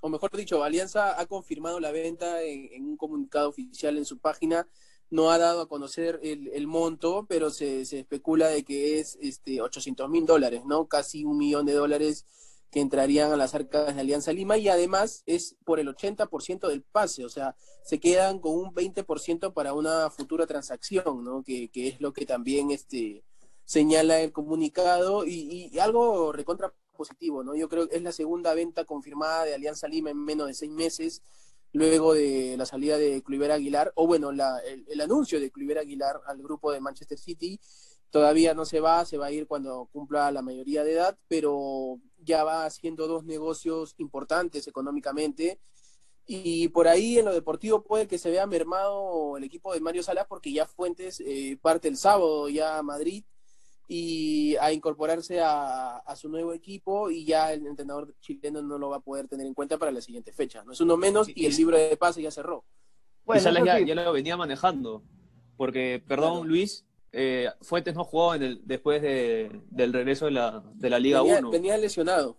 o 0.00 0.10
mejor 0.10 0.36
dicho, 0.36 0.62
Alianza 0.62 1.18
ha 1.18 1.24
confirmado 1.24 1.80
la 1.80 1.90
venta 1.90 2.42
en, 2.42 2.84
un 2.84 2.96
comunicado 2.98 3.48
oficial 3.48 3.96
en 3.96 4.04
su 4.04 4.18
página. 4.18 4.68
No 5.08 5.30
ha 5.30 5.38
dado 5.38 5.62
a 5.62 5.68
conocer 5.68 6.20
el, 6.22 6.66
monto, 6.66 7.24
pero 7.28 7.48
se, 7.48 7.80
especula 7.80 8.48
de 8.48 8.62
que 8.62 9.00
es 9.00 9.16
este, 9.22 9.62
800 9.62 10.10
mil 10.10 10.26
dólares, 10.26 10.64
¿no? 10.66 10.86
Casi 10.86 11.24
un 11.24 11.38
millón 11.38 11.64
de 11.64 11.72
dólares 11.72 12.26
que 12.70 12.80
entrarían 12.80 13.32
a 13.32 13.36
las 13.36 13.54
arcas 13.54 13.94
de 13.94 14.00
Alianza 14.02 14.32
Lima 14.34 14.58
y 14.58 14.68
además 14.68 15.22
es 15.24 15.56
por 15.64 15.80
el 15.80 15.88
80% 15.88 16.68
del 16.68 16.82
pase, 16.82 17.24
o 17.24 17.30
sea, 17.30 17.56
se 17.84 17.98
quedan 18.00 18.38
con 18.38 18.52
un 18.52 18.74
20% 18.74 19.54
para 19.54 19.72
una 19.72 20.10
futura 20.10 20.46
transacción, 20.46 21.24
¿no? 21.24 21.42
Que, 21.42 21.70
que 21.70 21.88
es 21.88 22.00
lo 22.02 22.12
que 22.12 22.26
también 22.26 22.70
este, 22.70 23.24
señala 23.66 24.20
el 24.20 24.32
comunicado 24.32 25.26
y, 25.26 25.76
algo 25.78 26.32
recontra 26.32 26.72
positivo, 26.96 27.42
¿no? 27.42 27.54
Yo 27.54 27.68
creo 27.68 27.88
que 27.88 27.96
es 27.96 28.02
la 28.02 28.12
segunda 28.12 28.54
venta 28.54 28.84
confirmada 28.84 29.44
de 29.44 29.54
Alianza 29.54 29.88
Lima 29.88 30.08
en 30.10 30.18
menos 30.18 30.46
de 30.46 30.54
seis 30.54 30.70
meses, 30.70 31.22
luego 31.72 32.14
de 32.14 32.54
la 32.56 32.64
salida 32.64 32.96
de 32.96 33.22
Cluiver 33.22 33.50
Aguilar, 33.50 33.92
o 33.96 34.06
bueno, 34.06 34.30
el, 34.30 35.00
anuncio 35.00 35.40
de 35.40 35.50
Cluiver 35.50 35.78
Aguilar 35.78 36.20
al 36.26 36.42
grupo 36.42 36.72
de 36.72 36.80
Manchester 36.80 37.18
City, 37.18 37.60
todavía 38.10 38.54
no 38.54 38.64
se 38.64 38.80
va, 38.80 39.04
se 39.04 39.18
va 39.18 39.26
a 39.26 39.32
ir 39.32 39.46
cuando 39.46 39.88
cumpla 39.92 40.30
la 40.30 40.42
mayoría 40.42 40.84
de 40.84 40.92
edad, 40.92 41.18
pero 41.28 41.98
ya 42.18 42.44
va 42.44 42.64
haciendo 42.64 43.08
dos 43.08 43.24
negocios 43.24 43.94
importantes 43.98 44.66
económicamente. 44.68 45.60
Y 46.24 46.68
por 46.68 46.88
ahí 46.88 47.18
en 47.18 47.26
lo 47.26 47.34
deportivo 47.34 47.82
puede 47.82 48.06
que 48.06 48.18
se 48.18 48.30
vea 48.30 48.46
mermado 48.46 49.36
el 49.36 49.44
equipo 49.44 49.74
de 49.74 49.80
Mario 49.80 50.02
Salas 50.02 50.26
porque 50.28 50.52
ya 50.52 50.66
Fuentes 50.66 51.20
eh, 51.20 51.58
parte 51.60 51.88
el 51.88 51.96
sábado 51.96 52.48
ya 52.48 52.78
a 52.78 52.82
Madrid 52.82 53.24
y 53.88 54.56
a 54.56 54.72
incorporarse 54.72 55.40
a, 55.40 56.02
su 56.16 56.28
nuevo 56.28 56.52
equipo 56.52 57.10
y 57.10 57.24
ya 57.24 57.52
el 57.52 57.66
entrenador 57.66 58.14
chileno 58.20 58.62
no 58.62 58.78
lo 58.78 58.88
va 58.88 58.96
a 58.96 59.00
poder 59.00 59.28
tener 59.28 59.46
en 59.46 59.54
cuenta 59.54 59.78
para 59.78 59.92
la 59.92 60.00
siguiente 60.00 60.32
fecha. 60.32 60.64
No 60.64 60.72
es 60.72 60.80
uno 60.80 60.96
menos 60.96 61.28
y, 61.28 61.46
el 61.46 61.54
libro 61.56 61.76
de 61.76 61.96
pase 61.96 62.22
ya 62.22 62.30
cerró. 62.30 62.64
Bueno, 63.24 63.64
ya, 63.64 63.80
ya, 63.80 63.94
lo 63.94 64.12
venía 64.12 64.36
manejando, 64.36 65.02
porque, 65.56 66.02
perdón 66.06 66.48
Luis, 66.48 66.86
eh, 67.12 67.50
Fuentes 67.60 67.94
no 67.94 68.04
jugó 68.04 68.34
en 68.34 68.42
el, 68.42 68.60
después 68.64 69.02
de, 69.02 69.60
del 69.70 69.92
regreso 69.92 70.26
de 70.26 70.30
la, 70.32 70.64
de 70.74 70.90
la 70.90 70.98
Liga 70.98 71.22
1. 71.22 71.50
Venía 71.50 71.76
lesionado. 71.76 72.38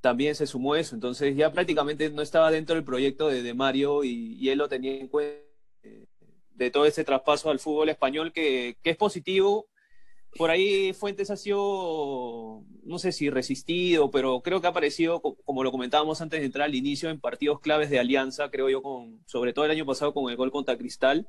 También 0.00 0.34
se 0.34 0.46
sumó 0.46 0.76
eso, 0.76 0.94
entonces 0.94 1.36
ya 1.36 1.52
prácticamente 1.52 2.10
no 2.10 2.22
estaba 2.22 2.50
dentro 2.50 2.74
del 2.74 2.84
proyecto 2.84 3.28
de, 3.28 3.42
de 3.42 3.54
Mario 3.54 4.04
y, 4.04 4.48
él 4.48 4.58
lo 4.58 4.68
tenía 4.68 4.94
en 4.94 5.08
cuenta 5.08 5.40
eh, 5.82 6.06
de 6.50 6.70
todo 6.70 6.86
ese 6.86 7.02
traspaso 7.02 7.50
al 7.50 7.58
fútbol 7.58 7.88
español 7.88 8.32
que, 8.32 8.76
que 8.82 8.90
es 8.90 8.96
positivo 8.96 9.66
por 10.36 10.50
ahí 10.50 10.92
Fuentes 10.92 11.30
ha 11.30 11.36
sido, 11.36 12.62
no 12.84 12.98
sé 12.98 13.12
si 13.12 13.30
resistido, 13.30 14.10
pero 14.10 14.40
creo 14.40 14.60
que 14.60 14.66
ha 14.66 14.70
aparecido, 14.70 15.20
como 15.20 15.64
lo 15.64 15.70
comentábamos 15.70 16.20
antes 16.20 16.40
de 16.40 16.46
entrar 16.46 16.66
al 16.66 16.74
inicio, 16.74 17.10
en 17.10 17.20
partidos 17.20 17.60
claves 17.60 17.90
de 17.90 17.98
Alianza, 17.98 18.50
creo 18.50 18.68
yo, 18.68 18.82
con, 18.82 19.20
sobre 19.26 19.52
todo 19.52 19.64
el 19.64 19.70
año 19.70 19.86
pasado 19.86 20.14
con 20.14 20.30
el 20.30 20.36
gol 20.36 20.50
contra 20.50 20.76
Cristal, 20.76 21.28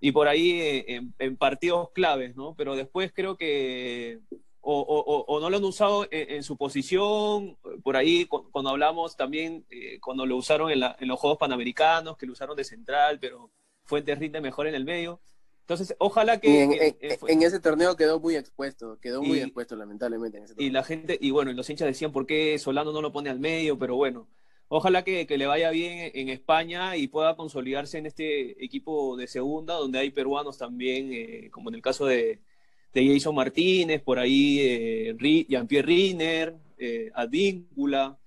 y 0.00 0.12
por 0.12 0.28
ahí 0.28 0.52
eh, 0.60 1.02
en, 1.18 1.36
partidos 1.36 1.90
claves, 1.90 2.34
¿no? 2.34 2.54
Pero 2.56 2.74
después 2.74 3.12
creo 3.14 3.36
que 3.36 4.20
o, 4.62 5.38
no 5.40 5.50
lo 5.50 5.56
han 5.56 5.64
usado 5.64 6.06
en, 6.10 6.42
su 6.42 6.56
posición, 6.56 7.56
por 7.82 7.96
ahí 7.96 8.26
cuando 8.26 8.70
hablamos 8.70 9.16
también, 9.16 9.64
eh, 9.70 9.98
cuando 10.00 10.26
lo 10.26 10.36
usaron 10.36 10.70
en, 10.70 10.82
en 10.82 11.08
los 11.08 11.18
Juegos 11.18 11.38
Panamericanos, 11.38 12.16
que 12.16 12.26
lo 12.26 12.32
usaron 12.32 12.56
de 12.56 12.64
central, 12.64 13.18
pero 13.20 13.50
Fuentes 13.84 14.18
rinde 14.18 14.40
mejor 14.40 14.66
en 14.68 14.74
el 14.74 14.84
medio. 14.84 15.20
Entonces, 15.70 15.94
ojalá 16.00 16.40
que... 16.40 16.96
En, 17.28 17.42
ese 17.44 17.60
torneo 17.60 17.94
quedó 17.94 18.18
muy 18.18 18.34
expuesto, 18.34 18.98
quedó 19.00 19.22
muy 19.22 19.38
expuesto 19.38 19.76
lamentablemente. 19.76 20.42
y 20.58 20.70
la 20.70 20.82
gente, 20.82 21.16
y 21.20 21.30
bueno, 21.30 21.52
los 21.52 21.70
hinchas 21.70 21.86
decían 21.86 22.10
por 22.10 22.26
qué 22.26 22.58
Solano 22.58 22.92
no 22.92 23.00
lo 23.00 23.12
pone 23.12 23.30
al 23.30 23.38
medio, 23.38 23.78
pero 23.78 23.94
bueno, 23.94 24.26
ojalá 24.66 25.04
que, 25.04 25.24
le 25.28 25.46
vaya 25.46 25.70
bien 25.70 26.10
en 26.12 26.28
España 26.28 26.96
y 26.96 27.06
pueda 27.06 27.36
consolidarse 27.36 27.98
en 27.98 28.06
este 28.06 28.64
equipo 28.64 29.16
de 29.16 29.28
segunda, 29.28 29.74
donde 29.74 30.00
hay 30.00 30.10
peruanos 30.10 30.58
también, 30.58 31.12
eh, 31.12 31.50
como 31.52 31.68
en 31.68 31.76
el 31.76 31.82
caso 31.82 32.04
de, 32.04 32.40
Jason 32.92 33.36
Martínez, 33.36 34.02
por 34.02 34.18
ahí 34.18 34.58
eh, 34.60 35.46
Jean-Pierre 35.48 35.86
Riner, 35.86 36.56
eh, 36.78 37.12
Advíncula, 37.14 38.18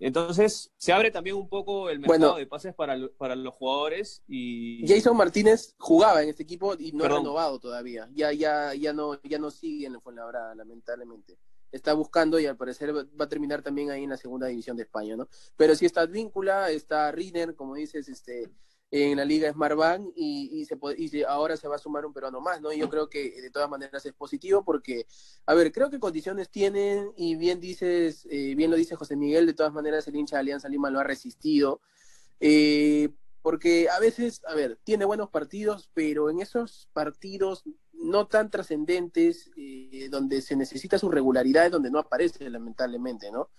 entonces, 0.00 0.70
se 0.76 0.92
abre 0.92 1.10
también 1.10 1.36
un 1.36 1.48
poco 1.48 1.90
el 1.90 1.98
mercado 1.98 2.36
de 2.36 2.46
pases 2.46 2.74
para, 2.74 2.96
para 3.16 3.34
los 3.34 3.54
jugadores 3.54 4.22
y 4.28 4.86
Jason 4.86 5.16
Martínez 5.16 5.74
jugaba 5.78 6.22
en 6.22 6.28
este 6.28 6.44
equipo 6.44 6.74
y 6.78 6.92
no 6.92 7.04
ha 7.04 7.08
renovado 7.08 7.58
todavía. 7.58 8.08
Ya 8.14 8.32
ya 8.32 8.74
ya 8.74 8.92
no 8.92 9.20
ya 9.22 9.38
no 9.38 9.50
sigue 9.50 9.86
en 9.86 9.94
el 9.94 10.00
Fuenlabrada, 10.00 10.54
lamentablemente. 10.54 11.36
Está 11.72 11.92
buscando 11.94 12.38
y 12.38 12.46
al 12.46 12.56
parecer 12.56 12.94
va 12.94 13.24
a 13.24 13.28
terminar 13.28 13.62
también 13.62 13.90
ahí 13.90 14.04
en 14.04 14.10
la 14.10 14.16
segunda 14.16 14.46
división 14.46 14.76
de 14.76 14.84
España, 14.84 15.16
¿no? 15.16 15.28
Pero 15.56 15.74
si 15.74 15.84
está 15.84 16.06
Víncula, 16.06 16.70
está 16.70 17.10
Riner, 17.12 17.54
como 17.56 17.74
dices, 17.74 18.08
este 18.08 18.48
en 18.90 19.18
la 19.18 19.24
Liga 19.24 19.52
Smartbank 19.52 20.12
y, 20.16 20.60
y, 20.60 20.64
se, 20.64 20.78
y 20.96 21.22
ahora 21.24 21.56
se 21.56 21.68
va 21.68 21.76
a 21.76 21.78
sumar 21.78 22.06
un 22.06 22.12
peruano 22.12 22.40
más, 22.40 22.60
¿no? 22.60 22.72
Y 22.72 22.78
yo 22.78 22.88
creo 22.88 23.08
que 23.08 23.40
de 23.40 23.50
todas 23.50 23.68
maneras 23.68 24.04
es 24.06 24.14
positivo 24.14 24.64
porque, 24.64 25.06
a 25.46 25.54
ver, 25.54 25.72
creo 25.72 25.90
que 25.90 25.98
condiciones 25.98 26.48
tienen 26.48 27.12
y 27.16 27.36
bien 27.36 27.60
dices, 27.60 28.26
eh, 28.30 28.54
bien 28.54 28.70
lo 28.70 28.76
dice 28.76 28.96
José 28.96 29.16
Miguel, 29.16 29.46
de 29.46 29.54
todas 29.54 29.72
maneras 29.72 30.08
el 30.08 30.16
hincha 30.16 30.36
de 30.36 30.40
Alianza 30.40 30.68
Lima 30.68 30.90
lo 30.90 31.00
ha 31.00 31.04
resistido. 31.04 31.80
Eh, 32.40 33.10
porque 33.42 33.88
a 33.88 33.98
veces, 34.00 34.42
a 34.46 34.54
ver, 34.54 34.78
tiene 34.84 35.04
buenos 35.04 35.30
partidos, 35.30 35.90
pero 35.94 36.30
en 36.30 36.40
esos 36.40 36.88
partidos 36.92 37.64
no 37.92 38.26
tan 38.26 38.50
trascendentes, 38.50 39.50
eh, 39.56 40.08
donde 40.10 40.40
se 40.40 40.56
necesita 40.56 40.98
su 40.98 41.10
regularidad, 41.10 41.66
es 41.66 41.72
donde 41.72 41.90
no 41.90 41.98
aparece, 41.98 42.48
lamentablemente, 42.48 43.30
¿no? 43.30 43.50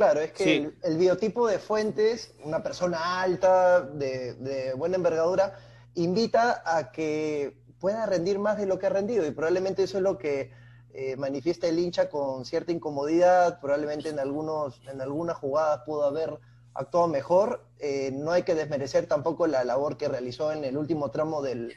Claro, 0.00 0.20
es 0.20 0.32
que 0.32 0.72
el, 0.82 0.96
biotipo 0.96 1.46
de 1.46 1.58
Fuentes, 1.58 2.32
una 2.42 2.62
persona 2.62 3.20
alta, 3.20 3.82
de, 3.82 4.72
buena 4.74 4.96
envergadura, 4.96 5.58
invita 5.94 6.62
a 6.64 6.90
que 6.90 7.60
pueda 7.78 8.06
rendir 8.06 8.38
más 8.38 8.56
de 8.56 8.64
lo 8.64 8.78
que 8.78 8.86
ha 8.86 8.88
rendido 8.88 9.26
y 9.26 9.30
probablemente 9.30 9.82
eso 9.82 9.98
es 9.98 10.02
lo 10.02 10.16
que 10.16 10.52
eh, 10.94 11.16
manifiesta 11.16 11.66
el 11.66 11.78
hincha 11.78 12.08
con 12.08 12.46
cierta 12.46 12.72
incomodidad, 12.72 13.60
probablemente 13.60 14.08
en, 14.08 14.18
algunos, 14.18 14.80
en 14.90 15.02
algunas 15.02 15.36
jugadas 15.36 15.82
pudo 15.84 16.04
haber 16.04 16.38
actuado 16.72 17.06
mejor. 17.06 17.66
Eh, 17.78 18.10
no 18.10 18.32
hay 18.32 18.44
que 18.44 18.54
desmerecer 18.54 19.04
tampoco 19.04 19.46
la 19.48 19.64
labor 19.64 19.98
que 19.98 20.08
realizó 20.08 20.50
en 20.50 20.64
el 20.64 20.78
último 20.78 21.10
tramo 21.10 21.42
del, 21.42 21.74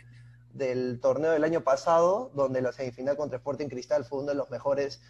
del 0.53 1.01
torneo 1.01 1.31
del 1.31 1.43
año 1.43 1.65
pasado, 1.65 2.31
donde 2.33 2.61
la 2.61 2.71
semifinal 2.71 3.17
contra 3.17 3.39
Sporting 3.39 3.67
Cristal 3.67 4.05
fue 4.05 4.19
uno 4.19 4.29
de 4.29 4.35
los 4.35 4.49
mejores 4.49 5.01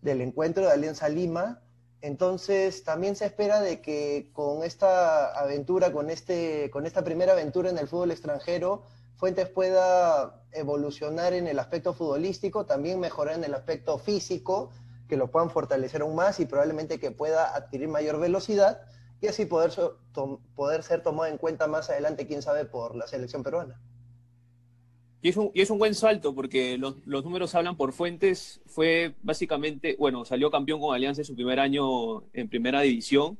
del 0.00 0.20
encuentro 0.20 0.64
de 0.64 0.70
Alianza 0.70 1.08
Lima 1.08 1.60
entonces, 2.02 2.82
también 2.82 3.14
se 3.14 3.24
espera 3.24 3.60
de 3.60 3.80
que 3.80 4.30
con 4.32 4.64
esta 4.64 5.32
aventura, 5.38 5.92
con, 5.92 6.10
este, 6.10 6.68
con 6.70 6.84
esta 6.84 7.04
primera 7.04 7.32
aventura 7.32 7.70
en 7.70 7.78
el 7.78 7.86
fútbol 7.86 8.10
extranjero, 8.10 8.82
Fuentes 9.16 9.48
pueda 9.48 10.42
evolucionar 10.50 11.32
en 11.32 11.46
el 11.46 11.60
aspecto 11.60 11.94
futbolístico, 11.94 12.66
también 12.66 12.98
mejorar 12.98 13.36
en 13.36 13.44
el 13.44 13.54
aspecto 13.54 13.96
físico, 13.98 14.70
que 15.08 15.16
lo 15.16 15.30
puedan 15.30 15.48
fortalecer 15.50 16.02
aún 16.02 16.16
más 16.16 16.40
y 16.40 16.46
probablemente 16.46 16.98
que 16.98 17.12
pueda 17.12 17.54
adquirir 17.54 17.86
mayor 17.86 18.18
velocidad 18.18 18.82
y 19.20 19.28
así 19.28 19.44
poder, 19.44 19.70
ser 20.82 21.02
tomado 21.02 21.30
en 21.30 21.38
cuenta 21.38 21.68
más 21.68 21.88
adelante, 21.88 22.26
quién 22.26 22.42
sabe, 22.42 22.64
por 22.64 22.96
la 22.96 23.06
selección 23.06 23.44
peruana. 23.44 23.80
Y 25.24 25.28
es, 25.28 25.70
un, 25.70 25.78
buen 25.78 25.94
salto 25.94 26.34
porque 26.34 26.76
los, 26.76 26.96
los, 27.06 27.22
números 27.22 27.54
hablan 27.54 27.76
por 27.76 27.92
fuentes. 27.92 28.60
Fue 28.66 29.14
básicamente, 29.22 29.94
bueno, 29.96 30.24
salió 30.24 30.50
campeón 30.50 30.80
con 30.80 30.92
Alianza 30.92 31.20
en 31.20 31.26
su 31.26 31.36
primer 31.36 31.60
año 31.60 32.24
en 32.32 32.48
primera 32.48 32.80
división 32.80 33.38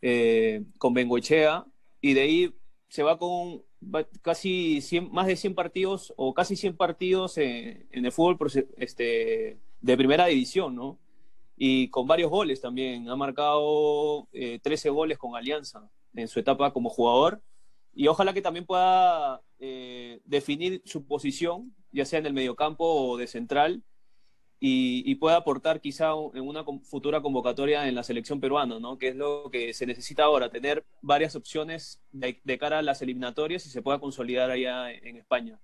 eh, 0.00 0.64
con 0.78 0.94
Bengoechea 0.94 1.66
y 2.00 2.14
de 2.14 2.20
ahí 2.22 2.54
se 2.88 3.02
va 3.02 3.18
con 3.18 3.62
casi 4.22 4.80
100, 4.80 5.12
más 5.12 5.26
de 5.26 5.36
100 5.36 5.54
partidos 5.54 6.14
o 6.16 6.32
casi 6.32 6.56
100 6.56 6.78
partidos 6.78 7.36
en, 7.36 7.86
el 7.90 8.12
fútbol 8.12 8.38
este, 8.78 9.58
de 9.82 9.96
primera 9.98 10.24
división, 10.24 10.74
¿no? 10.74 10.98
Y 11.54 11.88
con 11.88 12.06
varios 12.06 12.30
goles 12.30 12.62
también. 12.62 13.10
Ha 13.10 13.16
marcado 13.16 14.26
13 14.32 14.88
eh, 14.88 14.90
goles 14.90 15.18
con 15.18 15.36
Alianza 15.36 15.86
en 16.14 16.28
su 16.28 16.40
etapa 16.40 16.72
como 16.72 16.88
jugador 16.88 17.42
y 17.94 18.08
ojalá 18.08 18.32
que 18.32 18.40
también 18.40 18.64
pueda 18.64 19.42
eh, 19.60 20.20
definir 20.24 20.82
su 20.84 21.06
posición, 21.06 21.74
ya 21.92 22.04
sea 22.04 22.18
en 22.18 22.26
el 22.26 22.32
mediocampo 22.32 22.84
o 22.84 23.16
de 23.16 23.26
central, 23.26 23.84
y, 24.62 25.14
pueda 25.14 25.36
aportar 25.36 25.80
quizá 25.80 26.10
en 26.34 26.46
una 26.46 26.64
futura 26.82 27.22
convocatoria 27.22 27.88
en 27.88 27.94
la 27.94 28.02
selección 28.02 28.40
peruana, 28.40 28.78
¿no? 28.78 28.98
que 28.98 29.08
es 29.08 29.16
lo 29.16 29.50
que 29.50 29.72
se 29.72 29.86
necesita 29.86 30.24
ahora, 30.24 30.50
tener 30.50 30.84
varias 31.00 31.34
opciones 31.34 32.02
de, 32.12 32.58
cara 32.58 32.80
a 32.80 32.82
las 32.82 33.00
eliminatorias 33.00 33.64
y 33.64 33.70
se 33.70 33.80
pueda 33.80 33.98
consolidar 33.98 34.50
allá 34.50 34.92
en 34.92 35.16
España. 35.16 35.58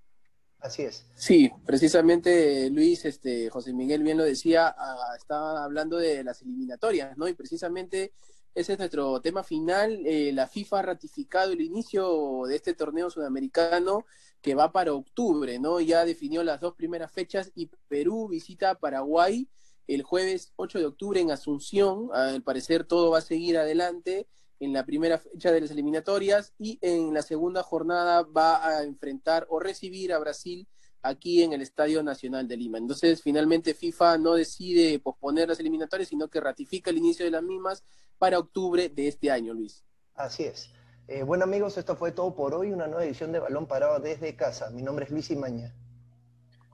Así 0.59 0.81
es. 0.81 1.05
Sí, 1.15 1.51
precisamente 1.65 2.69
Luis, 2.71 3.05
este, 3.05 3.49
José 3.49 3.73
Miguel 3.73 4.01
bien 4.01 4.17
lo 4.17 4.23
decía, 4.23 4.75
ah, 4.75 5.13
estaba 5.15 5.63
hablando 5.63 5.97
de 5.97 6.23
las 6.23 6.41
eliminatorias, 6.41 7.15
¿no? 7.17 7.27
Y 7.27 7.33
precisamente 7.33 8.13
ese 8.57 8.73
es 8.73 8.79
nuestro 8.79 9.21
tema 9.21 9.43
final. 9.43 10.01
Eh, 10.03 10.31
la 10.33 10.47
FIFA 10.47 10.79
ha 10.79 10.81
ratificado 10.81 11.51
el 11.51 11.61
inicio 11.61 12.41
de 12.47 12.55
este 12.55 12.73
torneo 12.73 13.11
sudamericano 13.11 14.05
que 14.41 14.55
va 14.55 14.71
para 14.71 14.93
octubre, 14.93 15.59
¿no? 15.59 15.79
Ya 15.79 16.05
definió 16.05 16.43
las 16.43 16.59
dos 16.59 16.73
primeras 16.73 17.11
fechas 17.11 17.51
y 17.53 17.69
Perú 17.87 18.27
visita 18.27 18.73
Paraguay 18.79 19.47
el 19.85 20.01
jueves 20.01 20.53
8 20.55 20.79
de 20.79 20.85
octubre 20.87 21.21
en 21.21 21.29
Asunción. 21.29 22.09
Al 22.13 22.41
parecer 22.41 22.83
todo 22.83 23.11
va 23.11 23.19
a 23.19 23.21
seguir 23.21 23.59
adelante 23.59 24.27
en 24.59 24.73
la 24.73 24.85
primera 24.85 25.19
fecha 25.19 25.51
de 25.51 25.61
las 25.61 25.69
eliminatorias 25.69 26.55
y 26.57 26.79
en 26.81 27.13
la 27.13 27.21
segunda 27.21 27.61
jornada 27.61 28.23
va 28.23 28.67
a 28.67 28.83
enfrentar 28.83 29.45
o 29.51 29.59
recibir 29.59 30.13
a 30.13 30.19
Brasil 30.19 30.67
aquí 31.03 31.43
en 31.43 31.53
el 31.53 31.61
Estadio 31.61 32.01
Nacional 32.01 32.47
de 32.47 32.57
Lima. 32.57 32.79
Entonces, 32.79 33.21
finalmente 33.21 33.75
FIFA 33.75 34.17
no 34.17 34.33
decide 34.33 34.97
posponer 34.97 35.47
las 35.47 35.59
eliminatorias, 35.59 36.09
sino 36.09 36.27
que 36.27 36.41
ratifica 36.41 36.89
el 36.89 36.97
inicio 36.97 37.23
de 37.23 37.31
las 37.31 37.43
mismas 37.43 37.83
para 38.17 38.39
octubre 38.39 38.89
de 38.89 39.07
este 39.07 39.31
año, 39.31 39.53
Luis. 39.53 39.83
Así 40.15 40.43
es. 40.43 40.71
Eh, 41.07 41.23
bueno 41.23 41.45
amigos, 41.45 41.77
esto 41.77 41.95
fue 41.95 42.11
todo 42.11 42.35
por 42.35 42.53
hoy, 42.53 42.71
una 42.71 42.87
nueva 42.87 43.05
edición 43.05 43.31
de 43.31 43.39
Balón 43.39 43.65
Parado 43.65 43.99
desde 43.99 44.35
casa. 44.35 44.69
Mi 44.71 44.81
nombre 44.81 45.05
es 45.05 45.11
Luis 45.11 45.31
Imaña. 45.31 45.73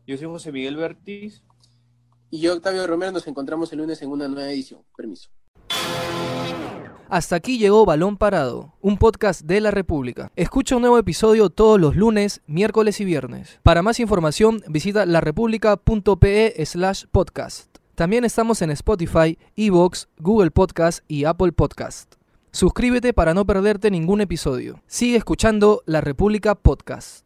Yo 0.07 0.17
soy 0.17 0.27
José 0.27 0.51
Miguel 0.51 0.75
Bertiz. 0.75 1.43
Y 2.29 2.39
yo, 2.39 2.53
Octavio 2.53 2.87
Romero, 2.87 3.11
nos 3.11 3.27
encontramos 3.27 3.71
el 3.73 3.77
lunes 3.79 4.01
en 4.01 4.09
una 4.09 4.27
nueva 4.27 4.51
edición. 4.51 4.81
Permiso. 4.97 5.29
Hasta 7.09 7.35
aquí 7.35 7.59
llegó 7.59 7.85
Balón 7.85 8.17
Parado, 8.17 8.73
un 8.81 8.97
podcast 8.97 9.41
de 9.41 9.61
la 9.61 9.69
República. 9.69 10.31
Escucha 10.35 10.77
un 10.77 10.81
nuevo 10.81 10.97
episodio 10.97 11.51
todos 11.51 11.79
los 11.79 11.95
lunes, 11.95 12.41
miércoles 12.47 12.99
y 13.01 13.05
viernes. 13.05 13.59
Para 13.61 13.83
más 13.83 13.99
información, 13.99 14.63
visita 14.67 15.05
larepublica.pe 15.05 16.65
slash 16.65 17.05
podcast. 17.11 17.72
También 17.95 18.25
estamos 18.25 18.63
en 18.63 18.71
Spotify, 18.71 19.37
Evox, 19.55 20.07
Google 20.17 20.49
Podcast 20.49 21.03
y 21.07 21.25
Apple 21.25 21.51
Podcast. 21.51 22.15
Suscríbete 22.51 23.13
para 23.13 23.35
no 23.35 23.45
perderte 23.45 23.91
ningún 23.91 24.19
episodio. 24.19 24.81
Sigue 24.87 25.17
escuchando 25.17 25.83
La 25.85 26.01
República 26.01 26.55
Podcast. 26.55 27.22